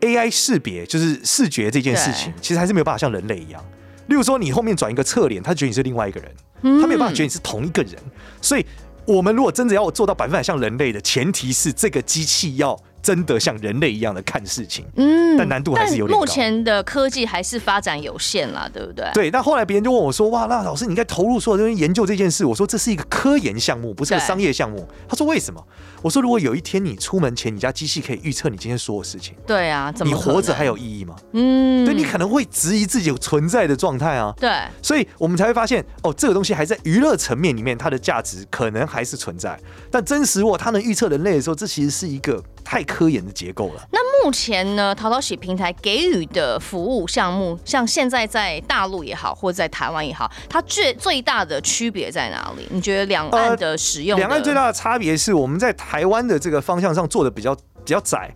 [0.00, 3.64] AI 识别就是视觉这件事情，其实还是没有办法像人类一样。
[4.06, 6.32] 例如说，你后面转一个侧脸，他觉得你是另外一个人，
[6.80, 7.94] 他没有办法觉得你是同一个人。
[8.40, 8.64] 所以，
[9.04, 12.78] 我们如果真的要做到百分百像人类的前提是，这个机器要。
[13.02, 16.20] 真的像人类一样的看事情，嗯，但难度还是有点高。
[16.20, 19.10] 目前的科技还是发展有限啦，对不对？
[19.14, 19.30] 对。
[19.30, 25.64] 那后来别人就问我说：“哇，那老师你应该投入所有东西研究这件事。”我说：“这是一个科研项目，不是个商业项目。”他说：“为什么？”
[26.02, 31.16] 我说：“如果有一天你出门前，你家机器可以预测你今天所有事情，对啊，怎么你活着还有意义吗？
[31.32, 34.34] 嗯，对，你可能会质疑自己存在的状态啊。
[34.38, 34.50] 对，
[34.82, 39.58] 所以我们才会发现，哦，这个东西还在娱乐层面里面，它的价值可能还是存在。
[39.90, 42.42] 但真实，如果它能预测人类的时候，这其实是一个。
[42.68, 43.88] 太科研的结构了。
[43.90, 52.68] 那目前呢，淘淘喜平台给予的服务项目，像现在在大陆也好，或者在台湾也好，它最最大的区别在哪里？
[52.70, 54.22] 你觉得两岸的使用的？
[54.22, 58.30] 两岸最大的差别是，我们在台湾的这个方向上做的比较比较窄。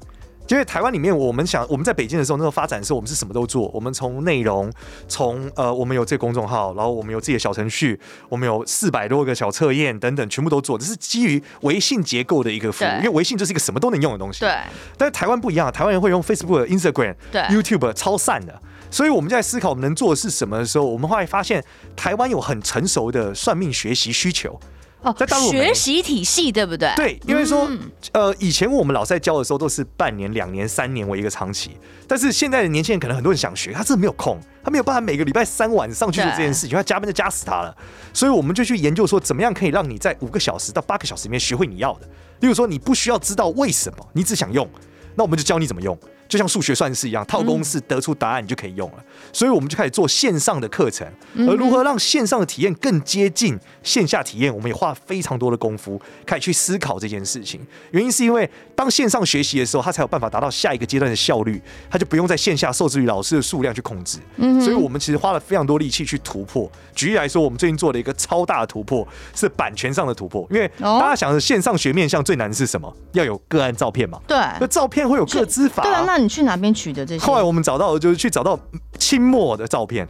[0.48, 3.70] 因为台湾里面，我们想我们在北京的时候，那时候发展的时候，我们是什么都做。
[3.72, 4.70] 我们从内容，
[5.08, 10.76] 从呃，我们有这个公众号，然后我们有自己的小程序，我们有四百多个小测验等等，全部都做。
[10.76, 14.40] 这是基于微信结构的一个服务，因为微信就是一个什么都能用的东西。
[14.40, 14.54] 对。
[14.98, 18.60] 但是台湾不一样，台湾人会用 Facebook、Instagram、YouTube 超散的。
[18.90, 21.64] 所以我们在思考我们能做的是什么的时候，我们后来发现
[21.96, 24.60] 台湾有很成熟的算命学习需求。
[25.02, 26.92] 哦，在大陆学习体系对不对？
[26.96, 27.68] 对，因为说，
[28.12, 31.72] 呃，以前我们老师在教的时候都是半年、两年、三年为一个长期，
[32.06, 37.76] 但是现在的年轻人可能很多人想学，他真的没有空，他没有办法每个礼拜三晚上去做这件事情，他加班就加死他了。
[38.12, 42.08] 所以我们就去研究说，怎么样可以让你在五个小时到八个小时里面学会你要的。
[42.40, 44.68] 例如说，你不需要知道为什么，你只想用，
[45.14, 45.98] 那我们就教你怎么用。
[46.32, 48.96] 就像数学算式一样，套公式得出答案，你就可以用了。
[48.96, 57.60] 嗯、所以我们就开始做线上的课程，而如何让线上的体验更接近线下体验，我们也花了非常多的功夫，开始去思考这件事情。
[57.90, 64.18] 原因是因为当线上学习的时候，它才有办法达到下一个阶段的效率，它就不用在线下受制于老师的数量去控制。
[64.36, 66.70] 嗯所以我们其实花了非常多力气去突破。
[66.94, 70.46] 举例来说，我们最近做了一个超大的突破，是版权上的突破。
[70.50, 72.90] 因为大家想着线上学面向最难的是什么？
[73.12, 74.18] 要有个案照片嘛？
[74.26, 75.82] 对，那照片会有个资法。
[75.82, 76.21] 对啊，那。
[76.22, 77.24] 你去哪边取的这些？
[77.24, 78.58] 后来我们找到的就是去找到
[78.98, 80.06] 清末的照片，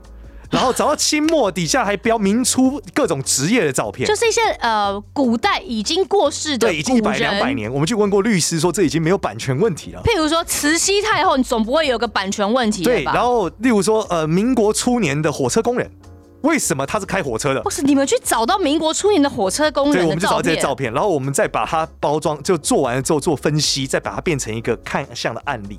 [0.50, 7.72] 然后找到清末底下还标明初各种职业的照片，就是一些呃古代已经过世的，对，已经一百两百年。
[7.72, 10.02] 我们去问过律师，说这已经没有版权问题了。
[10.04, 13.12] 譬如说慈禧太后，你总不会有个版权问题对吧？
[13.14, 15.90] 然后例如说呃民国初年的火车工人，
[16.42, 17.62] 为什么他是开火车的？
[17.62, 25.78] 不是你们去找到民国初年的火车工人，对，我们就找到这些照片，然后我们再把它包装，就做完了之后做分析，再把它变成一个看相的案例。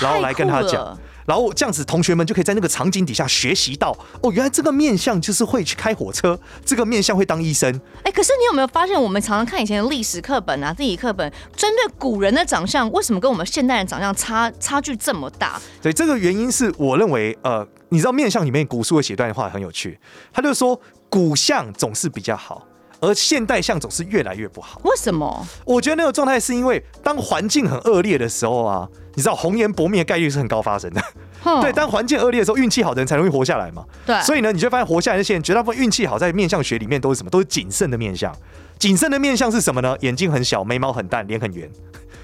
[0.00, 7.68] 然后来跟他讲，然后这样子，同学们就可以在那个场景底下学习到哦，原来这个面相就是会去开火车，这个面相会当医生。
[8.02, 15.60] 哎，可是你有没有发现，我们常常看以前的历史课本啊、地理课本，针对古人的长相，为什么跟我们现代人长相差差距这么大？
[15.80, 19.98] 对，这个原因是我认为，呃，你知道面相里面古书的写段话很有趣，
[20.32, 22.66] 他就说古相总是比较好。
[23.04, 25.44] 而现代相总是越来越不好，为什么？
[25.64, 31.02] 我觉得那个状态是因为当环境很恶劣的时候啊，你知道红颜薄命的概率是很高发生的。
[31.60, 33.84] 对，当环境恶劣的时候，运气好的人才容易活下来嘛。
[34.06, 37.30] 对，所以呢，你就发现活下来的那些人，绝大部分运气好，在面相学里面都是什么？
[37.30, 38.32] 都是谨慎的面相。
[38.78, 39.96] 谨慎的面相是什么呢？
[40.00, 41.68] 眼睛很小，眉毛很淡，脸很圆。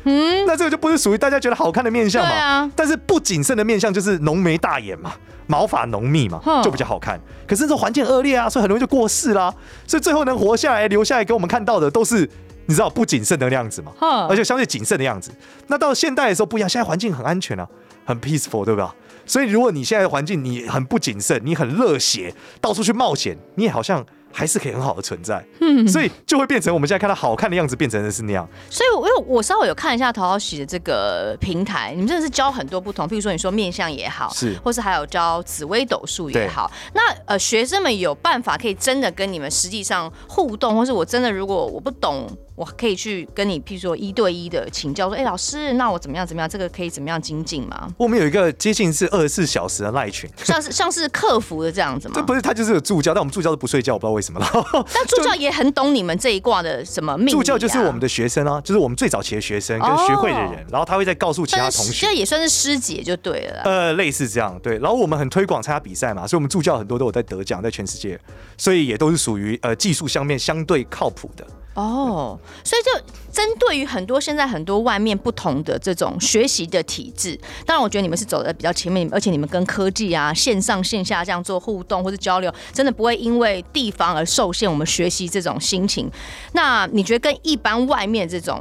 [0.05, 2.31] 嗯， 那这个就不是属于大家觉得好看的面相嘛？
[2.31, 5.13] 啊、但是不谨慎的面相就是浓眉大眼嘛，
[5.49, 7.21] 毛发浓密嘛，就比较好看。
[7.47, 9.53] 可是这环境恶劣啊，所以很容易就过世啦。
[9.85, 12.29] 所以最后能活下来、留下来给我们看到的，都是
[12.69, 13.93] 你知道不谨慎的样子嘛，
[14.29, 15.33] 而且相对谨慎的样子。
[15.67, 17.67] 那到现代的时候不一样，现在环境很安全啊，
[18.05, 18.95] 很 peaceful，对吧？
[19.27, 24.07] 所以如果你现在的环境你很不谨慎，你很热血，到处去冒险，你也好像。
[24.31, 28.47] 还是可以很好的存在，嗯，所以就会变成我们现在看到好看的样子，变成的是那样。
[28.69, 36.71] 所以，我我稍微有看一下陶陶喜的这个平台，你们真的是教很多不同，譬如说你说面相也好，是，或是还有教紫微斗数也好。
[36.93, 42.29] 那呃，学生们有办法可以真的跟你们实际上互动，或是我真的如果我不懂。
[42.59, 47.89] 我可以去跟你，譬如说一对一的请教，说，哎、欸，老师，那我怎么样怎么样，这个可以怎么样精进吗？
[47.97, 52.15] 我们有一个接近是二十四小时的赖群，像是像是客服的这样子吗？
[52.19, 54.41] 这不是，他就是有助教，但我们助教都不睡觉，我不知道为什么。
[54.93, 63.63] 但助教也很懂你们这一卦的什么命、啊、助教就是我们的学生啊，就是我们最早期的学生跟学会的人，哦、然后他会再告诉其他同学，这也算是师姐就对了。
[63.63, 64.77] 呃，类似这样，对。
[64.79, 68.19] 然后我们很推广参加比赛嘛，所以我们助教很多都有在得奖，在全世界，
[68.57, 71.47] 所以也都是属于呃技术上面相对靠谱的。
[71.79, 72.91] 哦，所以就
[73.33, 84.69] 针对于很多现在很多外面不同的这种学习的体制，当然我觉得你们是走的比较前面，而且你们跟科技啊线上线下这样做互动或者交流，真的不会因为地方而受限。
[84.69, 86.11] 我们学习这种心情，
[86.53, 88.61] 那你觉得跟一般外面这种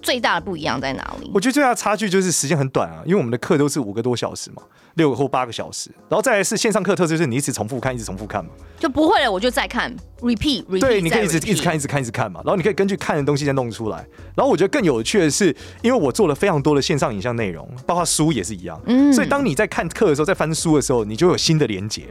[0.00, 1.30] 最大的不一样在哪里？
[1.34, 4.62] 我觉得最大的差距就是时间很短啊，因为我们的课都是五个多小时嘛。
[4.98, 10.80] 六个或八个小时，然后再来是线上课特色，就是你一直重复看，一直重复看嘛，就不会了，我就再看，repeat repeat。
[10.80, 14.04] 对，你可以一直一直看，一直看，一直看嘛，然后你可以根据看的东西再弄出来。
[14.36, 22.02] 然后我觉得更有趣的是，因为我做了非常多的线上影像内容，包括书也是一样，嗯，所以当你在看课的时候，在翻书的时候，你就有新的连结。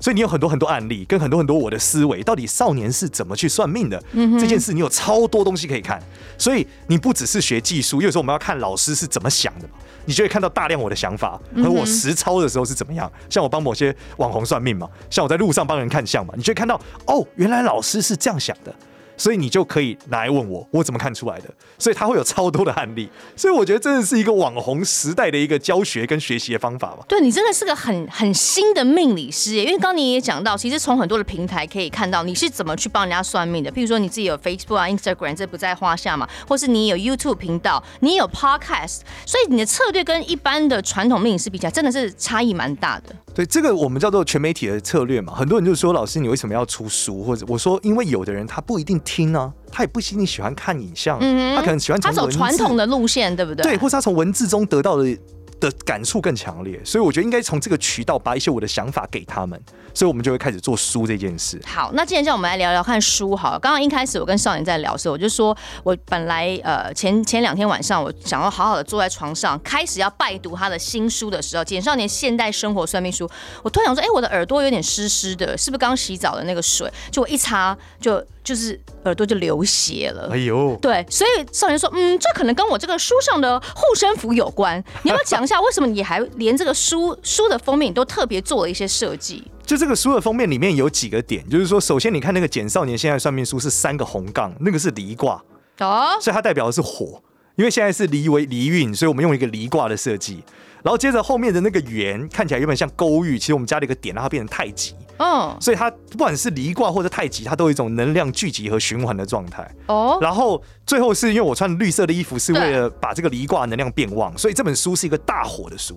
[0.00, 4.02] 所以你有很多很多案例，跟很多很多我的思维，到底少年是怎么去算命的？
[4.12, 6.02] 嗯、这件事你有超多东西可以看。
[6.38, 9.74] 所以你不只是学技术，有时候我们要看老师是怎么想的嘛，
[10.06, 13.10] 你就会看到大量我的想法和我实操的时候是怎么样。
[13.14, 18.74] 嗯、像我帮某些网红算命嘛，像我在路上帮人看相嘛，你就会看到哦，原来老师是这样想的。
[19.20, 21.54] 所以你就可以拿来问我，我怎么看出来的？
[21.78, 23.06] 所以他会有超多的案例，
[23.36, 27.04] 所以我觉得真的是一个网红时代的一个教学跟学习的方法吧。
[27.06, 33.70] 对，你真的是个很很新的命理师耶，因为刚刚你也讲到，其实从很多的平台可以看到你是怎么去帮人家算命的。
[33.70, 43.14] 譬如说你自己有 Facebook 啊、Instagram，这不在话下嘛，或是你有 YouTube 频道，你有 Podcast，所以你的策略跟一般的传统命理师比起来，真的是差异蛮大的。
[43.34, 45.34] 对，这个我们叫做全媒体的策略嘛。
[45.34, 47.22] 很多人就说，老师你为什么要出书？
[47.22, 49.52] 或者我说，因为有的人他不一定听呢、啊。
[49.72, 53.62] 他也不一定喜欢看影像，嗯、他可能喜欢从他走传统的路线，对不对？
[53.62, 55.16] 对，或是他从文字中得到的
[55.60, 59.60] 的感触更强烈，所以我觉得应该从这个渠道把一些我的想法给他们。
[59.92, 61.60] 所以我们就会开始做书这件事。
[61.66, 63.34] 好，那今天叫我们来聊聊看书。
[63.34, 73.26] 好了，刚刚一开始我跟少年在聊的时候，我就说我本来呃前前两天晚上我想要好好的坐在床上，开始要拜读他的新书的时候，《简少年现代生活算命书》，
[73.64, 76.88] 我突然想说，哎、欸，我的耳朵有点湿湿的，是不是刚洗澡的那个水？
[77.10, 80.30] 就我一擦，就就是耳朵就流血了。
[80.32, 84.82] 哎呦，对，所以少年说，嗯，这可能跟我这个书上的护身符有关。
[85.02, 89.42] 你要不要讲一下，为什么你还连这个书书的封面你都特别做了一些设计？
[89.66, 95.42] 就这个书的封面里面有几个点，就是说，首先你看那个简少年现在算命书是三个红杠，那个是离卦，
[95.80, 97.20] 哦，所以它代表的是火，
[97.56, 100.44] 因为现在是离为离运，所以我们用一个离卦的设计。
[100.82, 109.70] 然后接着后面的那个圆看起来原本像勾玉，其实我们加了一个点，让它变成太极，嗯，所以它不管是离卦或者太极，它都有一种能量聚集和循环的状态。
[109.86, 115.94] 哦，然后最后是因为我穿绿色的衣服，是为了把这个离卦能量变旺，所以这本书是一个大火的书。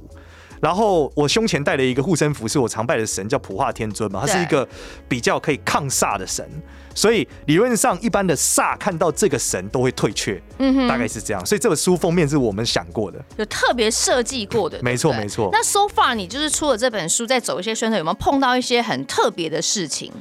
[0.63, 4.65] 然后我胸前戴了一个护身符，是我常拜的神，叫普化天尊嘛，他是一个
[5.09, 6.49] 比较可以抗煞的神，
[6.95, 11.45] 所以理论上一般的煞看到这个神都会退却，嗯哼，大概是这样。
[11.45, 15.49] 所以这本书封面是我们想过的，有特别设计过的，没错没错。
[15.51, 20.13] 那 so far 你就是出了这本书，在走一些宣传，有没有碰到一些很特别的事情？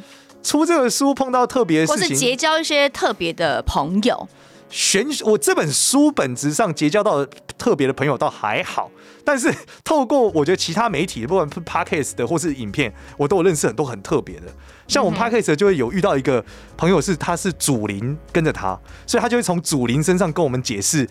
[0.43, 4.29] 出这本书碰到特别的事情，或是结交一些特别的朋友？
[4.73, 7.25] 玄，我这本书本质上结交到
[7.59, 8.91] 特别的朋友倒还好。
[9.23, 9.55] 但是
[9.85, 14.47] 透过我觉得其他媒体，不管是 Podcast 的或是影片，我都有认识很多很特别的。
[14.89, 16.43] 像我们 Podcast 就会有遇到一个
[16.77, 21.07] 朋友，是他是祖灵跟着他，所以他就会从祖灵身上跟我们解释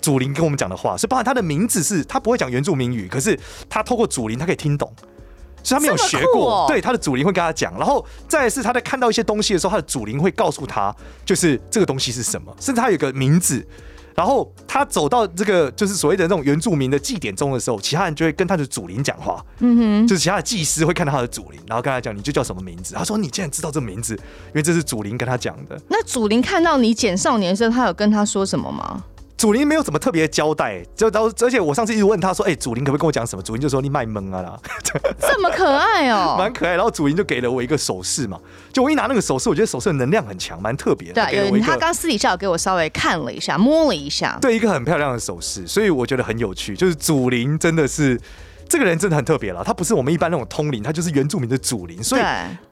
[0.00, 0.96] 祖灵跟我们讲的话。
[0.96, 3.38] 所以包含他的名字是他不会讲原住民语，可是
[3.68, 4.90] 他透过祖灵他可以听懂，
[5.62, 6.66] 所以他没有学过。
[6.68, 10.94] 对，他的祖灵会跟他讲，然后再来是他在看到一些东西的时候，他的祖灵会告诉他，
[11.24, 13.66] 就是这个东西是什么，甚至他有个名字。
[14.14, 22.94] 然后他走到这个就是所谓的那种原住民的祭典中的时候，其他人就会跟他的祖灵讲话，嗯哼，就是其他的祭司会看到他的祖灵，然后跟他讲，你就叫什么名字？
[22.94, 25.80] 他说，你竟然知道这名字，因为这是祖灵跟他讲的。
[25.88, 29.02] 那祖灵看到你捡少年的时，他有跟他说什么吗？
[29.42, 34.56] 祖林没有怎么特别的交代，就到而且我上次一直问他说：“哎、欸，祖林可不可以跟我讲什么？”祖林就说：“你卖萌啊啦。
[35.18, 36.76] ”这么可爱哦、喔， 蛮可爱。
[36.76, 38.38] 然后祖林就给了我一个手势嘛，
[38.72, 41.26] 就我一拿那个手势，我觉得手势的能量很强，蛮特别的。
[41.26, 46.76] 对，有他刚私底下有给我稍微看了一下，摸了一下，对，一个很漂亮的手势，所以我觉得很有趣。
[46.76, 48.20] 就是祖林真的是。
[48.72, 52.02] 这个人真的很特别了，他不是我们一般那种通灵，他就是原住民的祖灵。
[52.02, 52.22] 所以，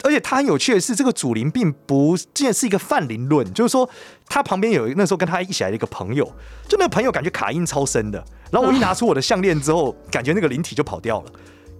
[0.03, 3.86] 而且他很有趣的是，这个祖灵并不竟然是一个泛灵论，就是说
[4.26, 6.24] 他旁边有那时候跟他一起来的一个朋友，
[6.66, 11.30] 就那个朋友感觉卡音超深的，然后我一拿出我的项链之后，感觉那个灵体就跑掉了。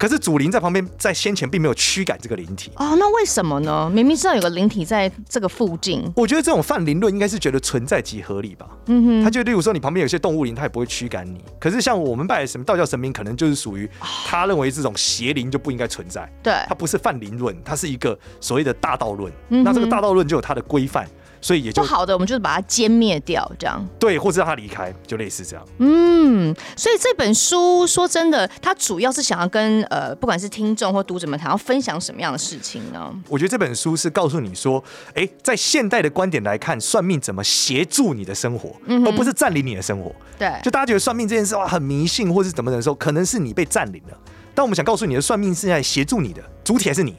[0.01, 3.91] 可是祖灵在旁边，在先前并没有驱赶这个灵体哦，那为什么呢？
[3.93, 6.11] 明明知道有个灵体在这个附近。
[6.17, 8.67] 我觉得这种泛灵论应该是觉得存在即合理吧。
[8.87, 11.45] 嗯哼，他就例如说你旁边有些动物灵，他也不会驱赶你。
[11.61, 13.87] 可是像我们拜的什么道教神明，可能就是属于
[14.25, 16.27] 他认为这种邪灵就不应该存在。
[16.43, 19.31] 对，它不是泛灵论，它是一个所谓的大道论。
[19.51, 21.07] 嗯、那这个大道论就有它的规范。
[21.41, 25.67] 所以也就不好的，我们就是把它歼灭掉，这样对，或者让他离开，就类似这样。
[25.79, 33.13] 嗯，所以这本书说真的，它主要是想要跟呃，不管是听众或读者们，想要分享什么样的事情呢？
[33.29, 40.13] 我觉得这本书是告诉你说，哎、欸，在现代的观点来看，算命怎么协助你的生活，嗯、而不是占领你的生活。
[40.39, 44.19] 对，就大家觉得算命这件事哇很迷信，或是怎么的时候，可能是你被占领了。
[44.55, 47.17] 但我们想告诉你的，算命是在协助你的，主体还是你。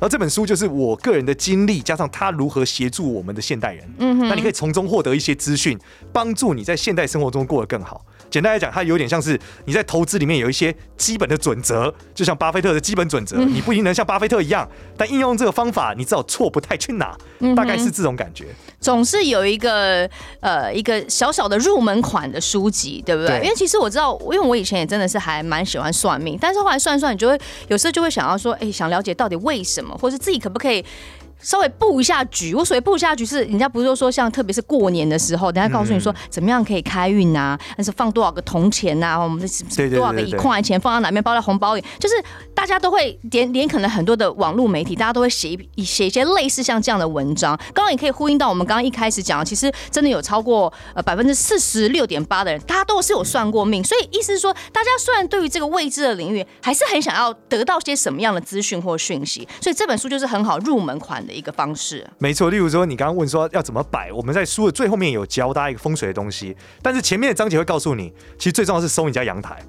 [0.00, 3.88] 后这本书就是我个人的经历，加上他如何协助我们的现代人。
[3.98, 5.78] 嗯哼，那你可以从中获得一些资讯，
[6.12, 8.04] 帮助你在现代生活中过得更好。
[8.34, 17.16] 简单来讲，它有点像是你在投资里面有一些基本的准则，就像巴菲特的基本准则，你不一定能像巴菲特一样，但应用这个方法，你至少错不太去哪，
[17.54, 18.46] 大概是这种感觉。
[18.80, 20.10] 总是有一个
[20.40, 23.36] 呃一个小小的入门款的书籍，对不对？
[23.36, 30.84] 因为其实我知道，因为我以前也真的是还蛮喜欢算命，但是后来算一算，你就会有时候就会想要说，哎，想了解到底为什么，或是自己可不可以。
[31.44, 32.54] 稍微布一下局。
[32.54, 42.14] 我所谓布一下局是，人家不是说像特别是过年的时候，人家告诉你说怎么样可以开运啊，但是放多少个铜钱呐，我们的多少个一块钱放到哪边，包在红包里，就是
[42.54, 47.54] 大家都会连连可能很多的网络媒体，大家都会写一写一些类似像这样的文章。
[47.74, 53.84] 刚刚也可以呼应到我们刚刚一开始讲的，其实真的有超过呃百分之四十六点八的人，大家都是有算过命。
[53.84, 62.08] 所以意思是说，大家虽然对于这个未知的领域，还是很想要得到些什么样的资讯或讯息，所以这本书就是很好入门款的一个方式。
[62.18, 69.60] 没错，例如说你刚刚问说要怎么摆，我们在书的最后面有教大家一个风水的东西，但是前面的章节会告诉你，其实最重要是收你家阳台。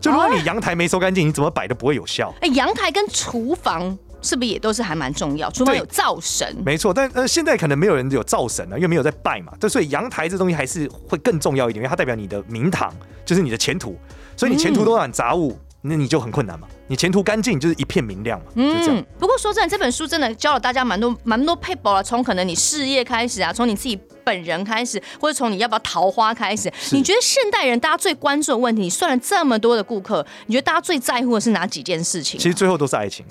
[0.00, 2.34] 就如果你阳台没收干净，你怎么摆都不会有效。
[2.40, 5.50] 哎，阳台跟厨房是不是也都是还蛮重要？
[5.50, 9.52] 厨房有灶神，没错，但呃现在可能没有人有灶神了，因为没有在拜嘛。
[9.58, 12.92] 这所以阳台这东西还是会更重要一点，因为它代表你的名堂，
[13.24, 13.96] 就是你的前途。
[14.36, 15.52] 所以你前途都满杂物。
[15.52, 16.66] 嗯那你就很困难嘛。
[16.86, 18.46] 你前途干净，就是一片明亮嘛。
[18.54, 22.02] 嗯，不过说真的，这本书真的教了大家蛮多蛮多撇步了。
[22.02, 26.72] 从可能你事业开始啊，从你自己本人开始，或者从你要不要桃花开始。
[26.92, 32.40] 你觉得现代人大家最关注的问题，你算了这么多的顾客，你觉得大家最在乎的是哪几件事情？
[32.40, 33.26] 其实最后都是爱情，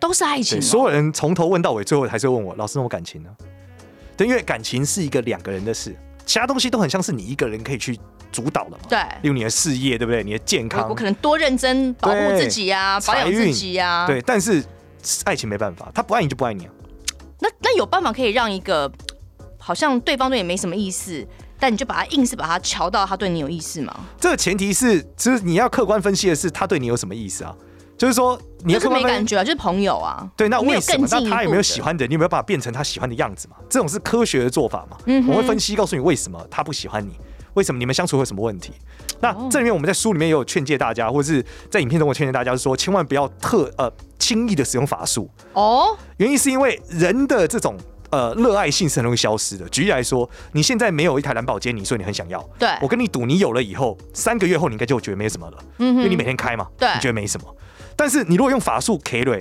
[0.00, 0.62] 都是爱情。
[0.62, 3.28] 所有人从头问到尾，最后还是会问我：老师，那我感情呢？
[4.16, 8.00] 对，因为感情是一个两个人的事，其他东西都很像是你一个人可以去。
[8.32, 10.24] 主导的嘛，对，例如你的事业，对不对？
[10.24, 14.20] 你的健康，我可能多认真保护自己呀、啊，保养自己呀、啊，对。
[14.22, 14.64] 但是
[15.24, 16.72] 爱情没办法，他不爱你就不爱你啊。
[17.38, 18.90] 那那有办法可以让一个
[19.58, 21.26] 好像对方对你没什么意思，
[21.58, 23.94] 但你就把他硬是把他瞧到他对你有意思吗？
[24.18, 27.54] 这个前提是，就是你要客观分析的是他对你有什么意思啊？
[27.98, 30.28] 就是说你就是没感觉啊，就是朋友啊。
[30.36, 31.06] 对，那为什么？
[31.08, 32.04] 那他有没有喜欢的？
[32.06, 33.56] 你有没有办法变成他喜欢的样子嘛？
[33.68, 34.96] 这种是科学的做法嘛？
[35.06, 37.12] 嗯，我会分析告诉你为什么他不喜欢你。
[37.54, 38.72] 为什么你们相处会有什么问题？
[39.20, 45.96] 那这里面我们在书里面也有劝诫大家，或者是在影片中我劝诫大家，是说千万不要特呃轻易的使用法术哦。
[46.16, 47.76] 原因是因为人的这种
[48.10, 49.68] 呃热爱性是很容易消失的。
[49.68, 52.42] 举例来说，你现在没有一台蓝宝坚尼，所以你很想要。
[52.58, 55.58] 对，我跟你赌，你有了以后，三个月后你应该就觉得没什么了。
[55.78, 57.56] 嗯，因为你每天开嘛，对，你觉得没什么。
[57.94, 59.40] 但是你如果用法术 carry，，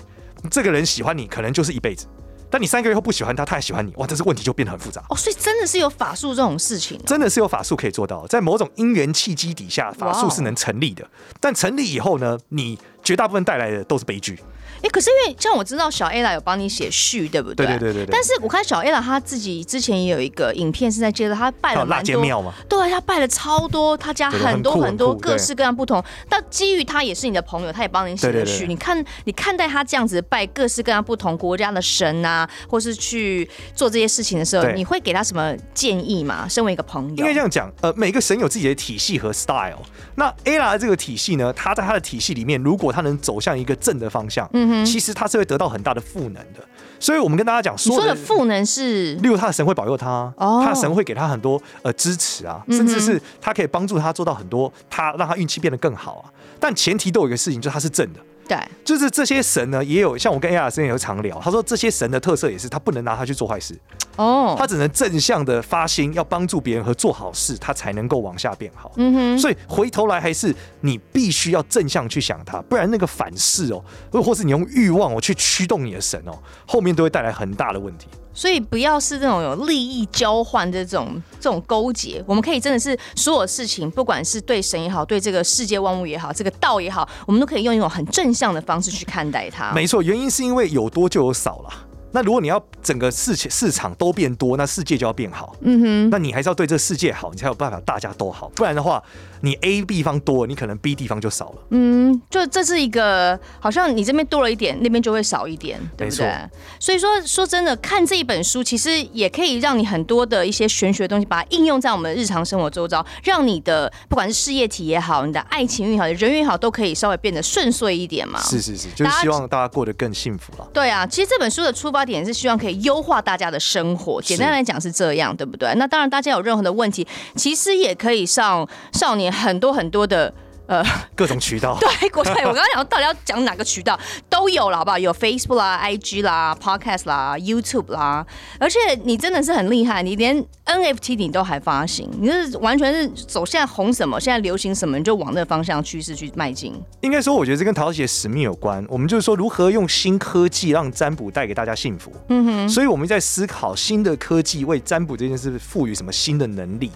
[0.50, 2.06] 这个人喜欢你，可能就是一辈子。
[2.52, 5.16] 但你三个月后不喜欢他，他还喜欢你，哇，这是问题就变得很复杂哦。
[5.16, 11.10] 所以真的是有法术这种事情，真的是有法术可以做到，在某种因缘契机底下，法术是能成立的。
[11.40, 14.38] 但成立以后呢，你绝大部分带来的都是悲剧。
[14.82, 17.66] 哎、欸，可是因为像我知道小 A 啦有帮你写序，对不对？
[17.66, 18.12] 对对对对。
[18.12, 26.04] 但是我看小 A 啦他自己之前也有一个影片是在介绍他拜了蛮多庙嘛，对，他拜了超多，他家很多很多各式各样不同。
[26.28, 28.66] 但基于他也是你的朋友，他也帮你写了序。
[28.68, 36.48] 你看你看待他这样子拜各式各样不同国家的神啊，或是去做这些事情的时候，你会给他什么建议吗？
[36.50, 39.78] 身为一个朋友，应该这样讲，呃，每个神有自己的体系和 style。
[40.16, 45.46] 那 A 啦的这个体系呢，他在他的体系里面，如果他能走向一个正的方向，嗯哼，其实他是会。
[45.52, 46.64] 得到很大的赋能的，
[46.98, 56.32] 所以我们跟大家讲，说的赋能是，例如他的神会保佑他，他的神会给他很多呃支持啊，甚至是他可以帮助他做到很多，他让他运气变得更好啊。
[56.58, 58.20] 但前提都有一个事情，就是他是正的。
[58.52, 63.74] 对，就是这些神呢，也有像我跟 AR 之前有常聊，他说这些神的特色也是他不能拿他去做坏事
[64.18, 68.92] 哦，他只能正向的发心，要帮助别人和做好事，他才能够往下变好。
[68.98, 73.82] 嗯哼，所以回头来还是你必须要正向去想他，不然那个反噬哦，
[74.12, 76.38] 或或是你用欲望哦去驱动你的神哦，
[76.68, 78.08] 后面都会带来很大的问题。
[78.34, 89.72] 所以不要是那种有利益交换这种这种勾结，我们可以真的是所有事情，不管是对神也好，对这个世界万物也好，这个道也好，我们都可以用一种很正向的方式去看待它。
[89.74, 91.70] 没错，原因是因为有多就有少了。
[92.14, 95.56] 那如果你要整个市市场都变多，那世界就要变好。
[95.62, 98.50] 嗯哼，那你还是要对这个世界好，你才有办法大家都好。
[98.54, 99.02] 不然的话，
[99.42, 101.62] 你 A 地方多，你可能 B 地方就少了。
[101.72, 106.32] 嗯，就这是一个好像你这边多了一点，那边就会少一点，对不对？
[106.80, 118.40] 所以说说真的，看这一本书其实也可以让你很多的一些玄学的东西，把它应用在我们的日常生活周遭，让你的不管是事业体也好，你的爱情运也好，人缘也好，都可以稍微变得顺遂一点嘛。
[118.42, 120.68] 是是是，就是希望大家过得更幸福了。
[120.74, 122.02] 对啊，其实这本书的出发。
[122.12, 125.72] 点是希望可以优化大家的生活，简单来讲是这样，对不对？
[125.76, 130.34] 那当然，大家有任何的问题，其实也可以上少年很多很多的。
[130.68, 130.82] 呃，
[131.16, 134.98] 各种渠道 对，国泰，我刚刚讲到底要讲哪个渠道都有了，好不好？
[134.98, 138.26] 有 Facebook 啦、IG 啦、Podcast 啦、YouTube 啦，
[138.58, 146.82] 而且你真的是很厉害，你连 NFT 你都还发行，你是完全是走现在红什么，现在流行什么，你就往那个方向趋势去迈进。
[147.02, 148.86] 应该说，我觉得这跟陶姐使命有关。
[148.88, 152.14] 我们就是说，如何用新科技让占卜带给大家幸福。
[152.30, 156.90] 嗯哼，所以我们在思考新的科技为占卜这件事赋予什么新的能力。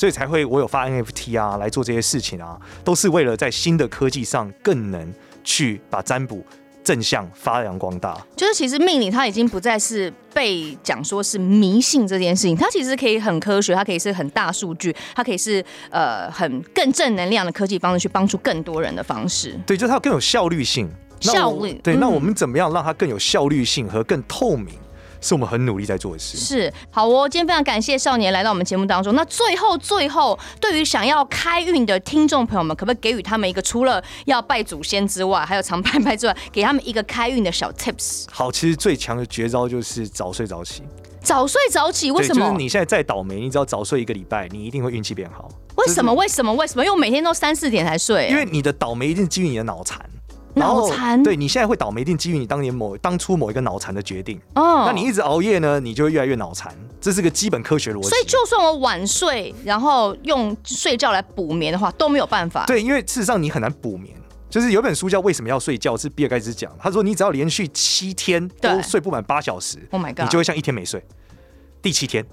[0.00, 5.12] 所以才会我有发 NFT 啊，来做这些事情啊，都是为了在新的科技上更能
[5.44, 6.42] 去把占卜
[6.82, 8.18] 正向发扬光大。
[8.34, 19.54] 就是其实命理它已经不再是被讲说是迷信这件事情，它其实可以很科学，它可以是很大数据，它可以是呃很更正能量的科技方式去帮助更多人的方式。
[19.66, 20.90] 对，就是它更有效率性。
[21.20, 21.78] 效率。
[21.82, 24.68] 对，那我们怎么样让它更有效率性和更透明？
[25.20, 26.38] 是我们很努力在做的事。
[26.38, 29.14] 是，好哦，今天非常感谢少年来到我们节目当中。
[29.14, 38.24] 那最后最后，对于想要开运的听众朋友们，可不可以给予他们一个除了要拜祖先之外，还有常拜拜之外，给他们一个开运的小 tips？
[38.30, 40.82] 好，其实最强的绝招就是早睡早起。
[41.22, 42.46] 早睡早起，为什么？
[42.46, 45.48] 就是你现在再倒霉，你只要早睡一个礼拜，你一定会运气变好。
[45.76, 46.12] 为什么？
[46.14, 46.50] 为什么？
[46.54, 46.82] 为什么？
[46.82, 48.28] 因为我每天都三四点才睡。
[48.30, 50.00] 因为你的倒霉一定是基于你的脑残。
[50.54, 54.40] 脑残，对，你现在会倒霉，一定基于你当年某当初某一个脑残的决定。
[54.54, 58.08] 哦，那你一直熬夜呢，你就会越来越脑残，这是个基本科学逻辑。
[58.08, 62.64] 所以，就算我晚睡，然后用睡觉来补眠的话，都没有办法。
[62.66, 64.14] 对，因为事实上你很难补眠。
[64.48, 71.00] 就是有本书叫《为什么要睡觉》，是比尔盖茨讲，他说你只要连续七天都睡不满八小时，Oh my God，你就会像一天没睡。
[71.80, 72.26] 第七天，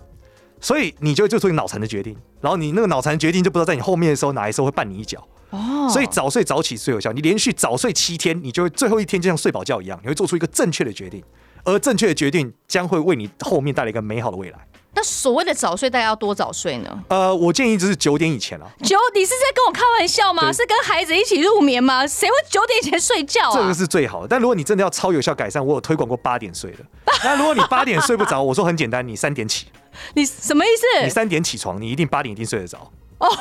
[0.60, 5.26] 所以你就会做出一个脑残的决定，然后你那个脑残决定就不知道在你后面的时候哪一时候会绊你一脚。
[5.50, 7.14] 哦，所以早睡早起最有效。
[7.14, 11.24] 你连续早睡七天，你就会最后一天就像睡饱觉一样，你会做出一个正确的决定，
[11.64, 14.60] 而正确的决定将会为你后面带来一个美好的未来。
[14.94, 17.04] 那所谓的早睡，大家要多早睡呢？
[17.08, 18.68] 呃，我建议就是九点以前啊。
[18.84, 20.52] 九，你是在跟我开玩笑吗？
[20.52, 22.06] 是跟孩子一起入眠吗？
[22.06, 23.54] 谁会九点以前睡觉啊？
[23.54, 24.28] 这个是最好的。
[24.28, 26.80] 但如果你真的要超有效改善，我有推广过八点睡的。
[27.24, 29.68] 那如果你八点睡不着，我说很简单，你三点起。
[30.14, 30.68] 你什么意
[31.00, 31.04] 思？
[31.04, 32.92] 你三点起床，你一定八点一定睡得着。
[33.20, 33.38] 哦。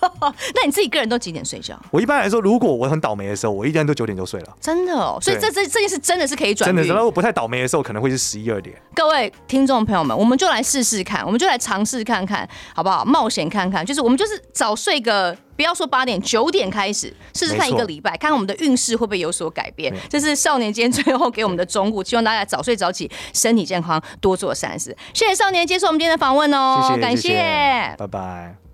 [0.20, 1.78] 那你自己个人都几点睡觉？
[1.90, 4.56] 我一般来说，如果我很倒霉的时候，我一般都九点就睡了。
[4.60, 6.66] 真的哦，所以这这这件事真的是可以转。
[6.68, 8.76] 真的，然后我不太倒霉的时候，可能会是十一二点。
[8.94, 13.04] 各位听众朋友们，我们就来试试看，我们就来尝试看看，好不好？
[13.04, 19.92] 冒险看看，就是我们就是早睡个，不要说八点，九点开始试试看一个礼拜，看看我们的运势会不会有所改变。
[20.08, 24.96] 这是少年今天最后给我们的忠告，希望大家早睡早起，身体健康，多做善事。
[25.14, 28.65] 谢谢少年接受我们今天的访问哦，谢谢，感谢，拜拜。